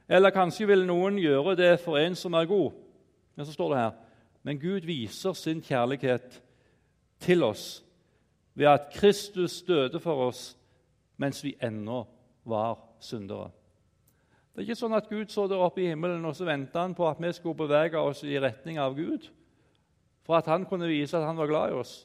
Eller 0.10 0.34
kanskje 0.34 0.66
vil 0.72 0.86
noen 0.88 1.20
gjøre 1.22 1.54
det 1.60 1.76
for 1.84 2.00
en 2.02 2.18
som 2.18 2.34
er 2.34 2.50
god. 2.50 2.72
Men 3.38 3.46
så 3.46 3.54
står 3.54 3.74
det 3.74 3.82
her 3.84 3.92
Men 4.42 4.60
Gud 4.60 4.88
viser 4.88 5.34
sin 5.34 5.62
kjærlighet 5.62 6.42
til 7.20 7.44
oss 7.44 7.84
ved 8.56 8.66
at 8.72 8.90
Kristus 8.94 9.62
døde 9.62 10.00
for 10.00 10.28
oss 10.30 10.58
mens 11.18 11.44
vi 11.44 11.54
ennå 11.62 12.06
var 12.46 12.78
syndere. 13.00 13.52
Det 14.54 14.64
er 14.64 14.70
ikke 14.70 14.80
sånn 14.80 14.98
at 14.98 15.10
Gud 15.10 15.30
så 15.30 15.46
der 15.50 15.62
oppe 15.62 15.84
i 15.84 15.90
himmelen 15.92 16.26
og 16.26 16.34
så 16.34 16.48
venta 16.48 16.82
han 16.82 16.96
på 16.98 17.06
at 17.10 17.22
vi 17.22 17.30
skulle 17.36 17.60
bevege 17.60 18.00
oss 18.00 18.24
i 18.26 18.40
retning 18.42 18.80
av 18.82 18.96
Gud, 18.98 19.28
for 20.26 20.40
at 20.40 20.50
han 20.50 20.66
kunne 20.66 20.90
vise 20.90 21.18
at 21.18 21.28
han 21.28 21.38
var 21.38 21.50
glad 21.52 21.74
i 21.74 21.78
oss. 21.78 21.98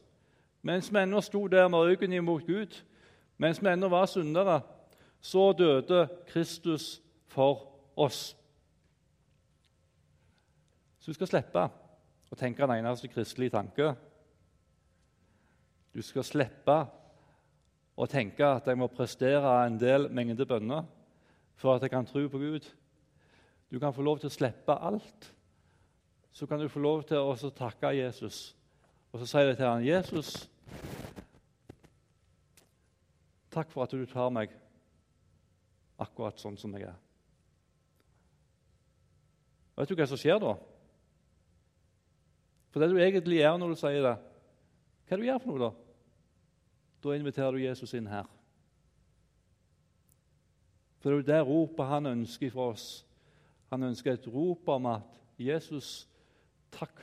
Mens 0.61 0.91
vi 0.93 1.01
ennå 1.01 1.23
sto 1.25 1.47
der 1.49 1.69
med 1.73 1.87
ryggen 1.89 2.13
imot 2.13 2.45
Gud, 2.45 2.83
mens 3.43 3.61
vi 3.63 3.71
ennå 3.73 3.91
var 3.91 4.07
syndere, 4.11 4.61
så 5.23 5.51
døde 5.57 6.07
Kristus 6.31 7.01
for 7.31 7.67
oss. 7.97 8.33
Så 11.03 11.11
du 11.11 11.19
skal 11.19 11.31
slippe 11.31 11.67
å 12.33 12.39
tenke 12.39 12.65
en 12.65 12.75
eneste 12.79 13.11
kristelig 13.11 13.51
tanke. 13.53 13.93
Du 15.93 16.01
skal 16.07 16.25
slippe 16.25 16.77
å 17.99 18.07
tenke 18.09 18.47
at 18.47 18.69
jeg 18.71 18.79
må 18.79 18.89
prestere 18.91 19.57
en 19.67 19.79
del 19.81 20.09
mengde 20.15 20.47
bønner 20.49 20.87
for 21.59 21.77
at 21.77 21.85
jeg 21.85 21.93
kan 21.93 22.07
tro 22.09 22.25
på 22.31 22.41
Gud. 22.41 22.67
Du 23.71 23.79
kan 23.83 23.95
få 23.95 24.05
lov 24.07 24.23
til 24.23 24.31
å 24.31 24.35
slippe 24.35 24.75
alt. 24.75 25.29
Så 26.33 26.47
kan 26.49 26.61
du 26.61 26.71
få 26.73 26.81
lov 26.81 27.05
til 27.09 27.21
å 27.21 27.53
takke 27.57 27.93
Jesus. 27.99 28.55
Og 29.13 29.21
så 29.21 29.29
sier 29.29 29.51
jeg 29.51 29.59
til 29.59 29.69
han, 29.69 29.85
'Jesus, 29.85 30.49
takk 33.53 33.71
for 33.73 33.85
at 33.85 33.95
du 33.95 34.05
tar 34.09 34.33
meg 34.35 34.53
akkurat 36.03 36.41
sånn 36.41 36.59
som 36.59 36.75
jeg 36.77 36.89
er.' 36.89 37.01
Vet 39.77 39.89
du 39.89 39.97
hva 39.97 40.07
som 40.09 40.21
skjer 40.21 40.41
da? 40.43 40.53
For 42.73 42.81
det 42.81 42.93
du 42.93 43.01
egentlig 43.01 43.41
gjør 43.41 43.59
når 43.61 43.73
du 43.73 43.81
sier 43.81 44.05
det, 44.05 44.17
hva 45.09 45.17
er 45.17 45.21
det 45.21 45.25
du 45.25 45.29
gjør 45.29 45.41
for 45.43 45.53
noe 45.53 45.63
da? 45.63 45.71
Da 47.03 47.17
inviterer 47.17 47.57
du 47.57 47.65
Jesus 47.65 47.93
inn 47.99 48.07
her. 48.07 48.29
For 51.03 51.11
det 51.11 51.17
er 51.17 51.19
jo 51.19 51.29
det 51.33 51.41
ropet 51.49 51.91
han 51.91 52.11
ønsker 52.13 52.53
fra 52.55 52.69
oss. 52.73 52.87
Han 53.73 53.89
ønsker 53.89 54.15
et 54.15 54.29
rop 54.31 54.69
om 54.69 54.87
at 54.87 55.21
'Jesus, 55.39 56.07
takk 56.71 57.03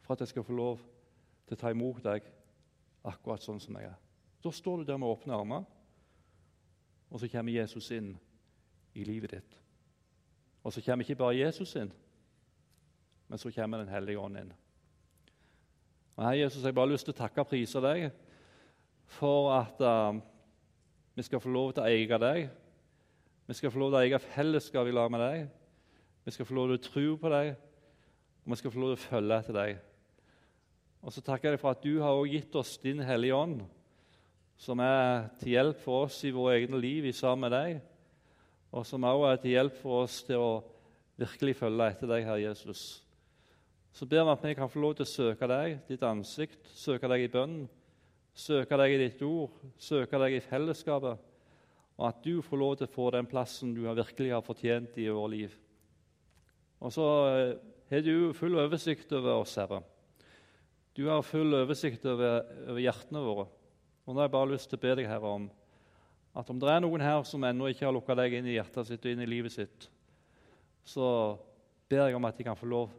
for 0.00 0.14
at 0.14 0.20
jeg 0.20 0.32
skal 0.32 0.44
få 0.44 0.56
lov 0.56 0.80
til 1.46 1.54
å 1.54 1.60
ta 1.60 1.70
imot 1.70 2.02
deg 2.02 2.26
akkurat 3.04 3.44
sånn 3.44 3.60
som 3.60 3.76
jeg 3.78 3.92
er'. 3.92 4.01
Da 4.42 4.50
står 4.50 4.76
du 4.76 4.84
der 4.84 4.98
med 4.98 5.08
åpne 5.08 5.36
armer, 5.36 5.64
og 7.10 7.20
så 7.20 7.28
kommer 7.30 7.52
Jesus 7.52 7.90
inn 7.94 8.14
i 8.94 9.04
livet 9.04 9.36
ditt. 9.36 9.58
Og 10.62 10.72
så 10.72 10.82
kommer 10.82 11.04
ikke 11.04 11.18
bare 11.18 11.38
Jesus 11.38 11.74
inn, 11.76 11.92
men 13.28 13.38
så 13.38 13.50
kommer 13.54 13.78
Den 13.78 13.88
hellige 13.88 14.18
ånd 14.18 14.38
inn. 14.38 14.52
Og 16.16 16.24
her, 16.24 16.32
Jesus, 16.32 16.62
Jeg 16.62 16.72
har 16.72 16.72
bare 16.72 16.92
lyst 16.92 17.04
til 17.04 17.14
å 17.14 17.22
takke 17.22 17.40
og 17.40 17.48
prise 17.48 17.80
deg 17.80 18.10
for 19.06 19.52
at 19.54 19.80
uh, 19.80 20.20
vi 21.14 21.22
skal 21.22 21.40
få 21.40 21.48
lov 21.52 21.72
til 21.72 21.82
å 21.82 21.88
eie 21.88 22.18
deg. 22.18 22.50
Vi 23.46 23.54
skal 23.54 23.72
få 23.72 23.80
lov 23.80 23.92
til 23.92 23.98
å 23.98 24.02
eie 24.02 24.18
fellesskap 24.18 24.88
i 24.88 24.94
lag 24.94 25.10
med 25.12 25.20
deg. 25.20 25.46
Vi 26.24 26.34
skal 26.34 26.46
få 26.46 26.54
lov 26.54 26.68
til 26.70 26.78
å 26.78 26.84
tro 26.86 27.16
på 27.20 27.32
deg, 27.32 27.54
og 28.44 28.52
vi 28.52 28.60
skal 28.60 28.72
få 28.72 28.80
lov 28.80 28.92
til 28.92 29.00
å 29.00 29.08
følge 29.08 29.38
etter 29.42 29.56
deg. 29.56 29.80
Og 31.02 31.12
så 31.12 31.24
takker 31.24 31.48
jeg 31.48 31.56
deg 31.56 31.62
for 31.64 31.74
at 31.74 31.82
du 31.82 31.96
har 32.00 32.20
gitt 32.30 32.54
oss 32.60 32.76
din 32.82 33.02
Hellige 33.02 33.34
Ånd, 33.34 33.64
som 34.60 34.80
er 34.84 35.28
til 35.40 35.56
hjelp 35.56 35.80
for 35.82 36.06
oss 36.06 36.20
i 36.24 36.32
våre 36.34 36.56
egne 36.60 36.80
liv 36.80 37.06
i 37.08 37.14
sammen 37.16 37.48
med 37.48 37.54
deg, 37.56 37.80
og 38.72 38.86
som 38.88 39.04
også 39.04 39.28
er 39.28 39.42
til 39.42 39.56
hjelp 39.56 39.78
for 39.82 40.04
oss 40.04 40.22
til 40.26 40.40
å 40.40 40.52
virkelig 41.20 41.56
følge 41.58 41.90
etter 41.92 42.10
deg, 42.10 42.26
Herre 42.26 42.44
Jesus. 42.44 43.02
Så 43.92 44.08
ber 44.08 44.24
vi 44.24 44.32
at 44.32 44.44
vi 44.48 44.56
kan 44.56 44.70
få 44.72 44.80
lov 44.80 44.96
til 44.96 45.04
å 45.04 45.12
søke 45.12 45.48
deg, 45.50 45.82
ditt 45.88 46.04
ansikt, 46.08 46.70
søke 46.72 47.10
deg 47.12 47.26
i 47.26 47.32
bønnen 47.32 47.68
søke 48.32 48.78
deg 48.80 48.94
i 48.94 49.00
ditt 49.04 49.22
ord, 49.26 49.52
søke 49.80 50.20
deg 50.22 50.38
i 50.38 50.44
fellesskapet, 50.44 51.28
og 52.00 52.06
at 52.08 52.22
du 52.24 52.40
får 52.42 52.60
lov 52.60 52.76
til 52.78 52.88
å 52.88 52.94
få 52.94 53.10
den 53.14 53.28
plassen 53.28 53.74
du 53.76 53.84
virkelig 53.84 54.32
har 54.32 54.44
fortjent 54.44 54.96
i 54.98 55.08
vårt 55.12 55.34
liv. 55.34 55.56
Og 56.82 56.92
så 56.94 57.08
eh, 57.30 57.50
har 57.92 58.04
du 58.04 58.32
full 58.34 58.56
oversikt 58.58 59.12
over 59.14 59.42
oss, 59.42 59.54
Herre. 59.60 59.82
Du 60.96 61.04
har 61.08 61.24
full 61.24 61.54
oversikt 61.54 62.04
over, 62.08 62.42
over 62.66 62.80
hjertene 62.82 63.22
våre. 63.22 63.46
Og 64.02 64.14
nå 64.14 64.20
har 64.20 64.26
jeg 64.26 64.34
bare 64.34 64.50
lyst 64.50 64.70
til 64.70 64.80
å 64.80 64.82
be 64.82 64.94
deg, 64.98 65.06
Herre, 65.06 65.34
om 65.38 65.50
at 66.34 66.48
om 66.50 66.58
det 66.58 66.70
er 66.72 66.80
noen 66.82 67.04
her 67.04 67.22
som 67.28 67.44
ennå 67.44 67.68
ikke 67.70 67.84
har 67.86 67.94
lukka 67.94 68.16
deg 68.18 68.38
inn 68.38 68.48
i 68.48 68.56
hjertet 68.56 68.88
sitt 68.88 69.04
og 69.04 69.12
inn 69.12 69.22
i 69.22 69.28
livet 69.28 69.52
sitt, 69.54 69.86
så 70.82 71.06
ber 71.92 72.08
jeg 72.08 72.16
om 72.16 72.26
at 72.26 72.38
de 72.38 72.46
kan 72.46 72.58
få 72.58 72.66
lov 72.70 72.90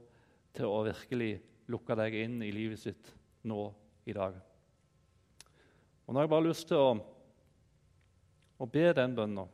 til 0.56 0.70
å 0.70 0.84
virkelig 0.86 1.34
lukke 1.74 1.98
deg 1.98 2.16
inn 2.22 2.38
i 2.46 2.52
livet 2.54 2.80
sitt 2.80 3.10
nå 3.50 3.66
i 4.06 4.16
dag. 4.16 4.38
Og 6.06 6.14
Nå 6.14 6.20
har 6.20 6.28
jeg 6.28 6.34
bare 6.36 6.48
lyst 6.48 6.68
til 6.70 6.80
å, 6.80 6.90
å 8.60 8.68
be 8.70 8.86
den 8.96 9.16
bønnen. 9.18 9.52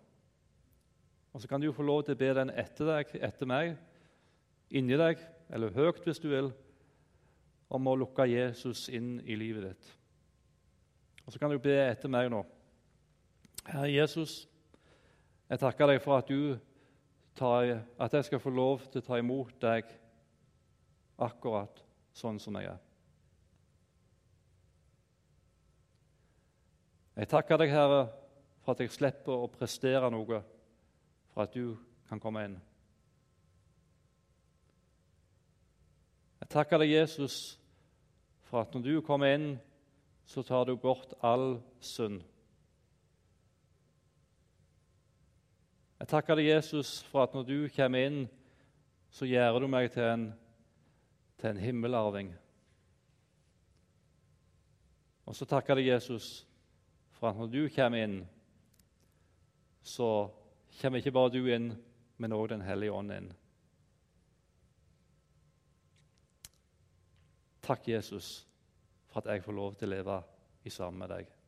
Og 1.29 1.41
så 1.41 1.49
kan 1.49 1.61
du 1.61 1.69
få 1.73 1.85
lov 1.85 2.03
til 2.05 2.17
å 2.17 2.19
be 2.19 2.33
den 2.35 2.51
etter 2.57 2.89
deg, 2.89 3.13
etter 3.21 3.49
meg, 3.49 3.75
inni 4.69 4.97
deg, 4.99 5.21
eller 5.53 5.73
høyt 5.73 6.03
hvis 6.05 6.21
du 6.21 6.27
vil, 6.31 6.51
om 7.69 7.89
å 7.89 7.95
lukke 8.01 8.25
Jesus 8.29 8.87
inn 8.89 9.17
i 9.29 9.37
livet 9.37 9.69
ditt. 9.69 9.95
Og 11.29 11.33
så 11.33 11.39
kan 11.39 11.51
du 11.53 11.59
be 11.61 11.75
etter 11.77 12.09
meg 12.09 12.25
nå. 12.33 12.39
Herre 13.67 13.91
Jesus, 13.91 14.47
jeg 15.45 15.61
takker 15.61 15.91
deg 15.91 15.99
for 16.01 16.17
at, 16.17 16.31
tar, 17.37 17.73
at 18.01 18.15
jeg 18.17 18.25
skal 18.25 18.41
få 18.41 18.49
lov 18.49 18.87
til 18.89 19.03
å 19.03 19.05
ta 19.05 19.19
imot 19.21 19.59
deg 19.61 19.91
akkurat 21.21 21.83
sånn 22.17 22.41
som 22.41 22.57
jeg 22.57 22.71
er. 22.71 22.81
Jeg 27.21 27.31
takker 27.35 27.61
deg, 27.61 27.75
Herre, 27.77 28.01
for 28.65 28.73
at 28.73 28.81
jeg 28.81 28.97
slipper 28.97 29.45
å 29.45 29.53
prestere 29.53 30.09
noe 30.09 30.41
for 31.29 31.45
at 31.45 31.53
du 31.53 31.77
kan 32.09 32.25
komme 32.25 32.47
inn. 32.49 32.59
Jeg 36.41 36.55
takker 36.57 36.81
deg, 36.81 36.97
Jesus, 36.97 37.59
for 38.49 38.65
at 38.65 38.73
når 38.73 38.89
du 38.89 38.93
kommer 39.05 39.37
inn, 39.37 39.51
så 40.29 40.43
tar 40.43 40.65
du 40.65 40.75
bort 40.77 41.13
all 41.25 41.55
synd. 41.81 42.21
Jeg 45.97 46.07
takker 46.07 46.37
deg, 46.37 46.51
Jesus, 46.51 46.99
for 47.09 47.23
at 47.25 47.33
når 47.33 47.47
du 47.47 47.55
kommer 47.73 48.05
inn, 48.05 48.19
så 49.09 49.25
gjør 49.25 49.57
du 49.63 49.65
meg 49.73 49.89
til 49.89 50.05
en, 50.05 50.25
til 51.41 51.49
en 51.49 51.61
himmelarving. 51.63 52.29
Og 55.25 55.35
så 55.35 55.47
takker 55.49 55.81
jeg 55.81 55.95
Jesus, 55.95 56.27
for 57.17 57.31
at 57.31 57.39
når 57.41 57.49
du 57.49 57.63
kommer 57.73 58.03
inn, 58.05 58.19
så 59.81 60.29
kommer 60.77 61.01
ikke 61.01 61.15
bare 61.17 61.33
du 61.33 61.49
inn, 61.49 61.71
men 62.21 62.37
òg 62.37 62.51
Den 62.53 62.61
hellige 62.61 62.93
ånd 62.93 63.15
inn. 63.17 63.31
Takk, 67.65 67.89
Jesus, 67.89 68.45
for 69.09 69.21
at 69.21 69.33
jeg 69.33 69.43
får 69.43 69.57
lov 69.57 69.75
til 69.75 69.89
å 69.89 69.95
leve 69.95 70.21
i 70.63 70.73
sammen 70.73 71.03
med 71.03 71.15
deg. 71.15 71.38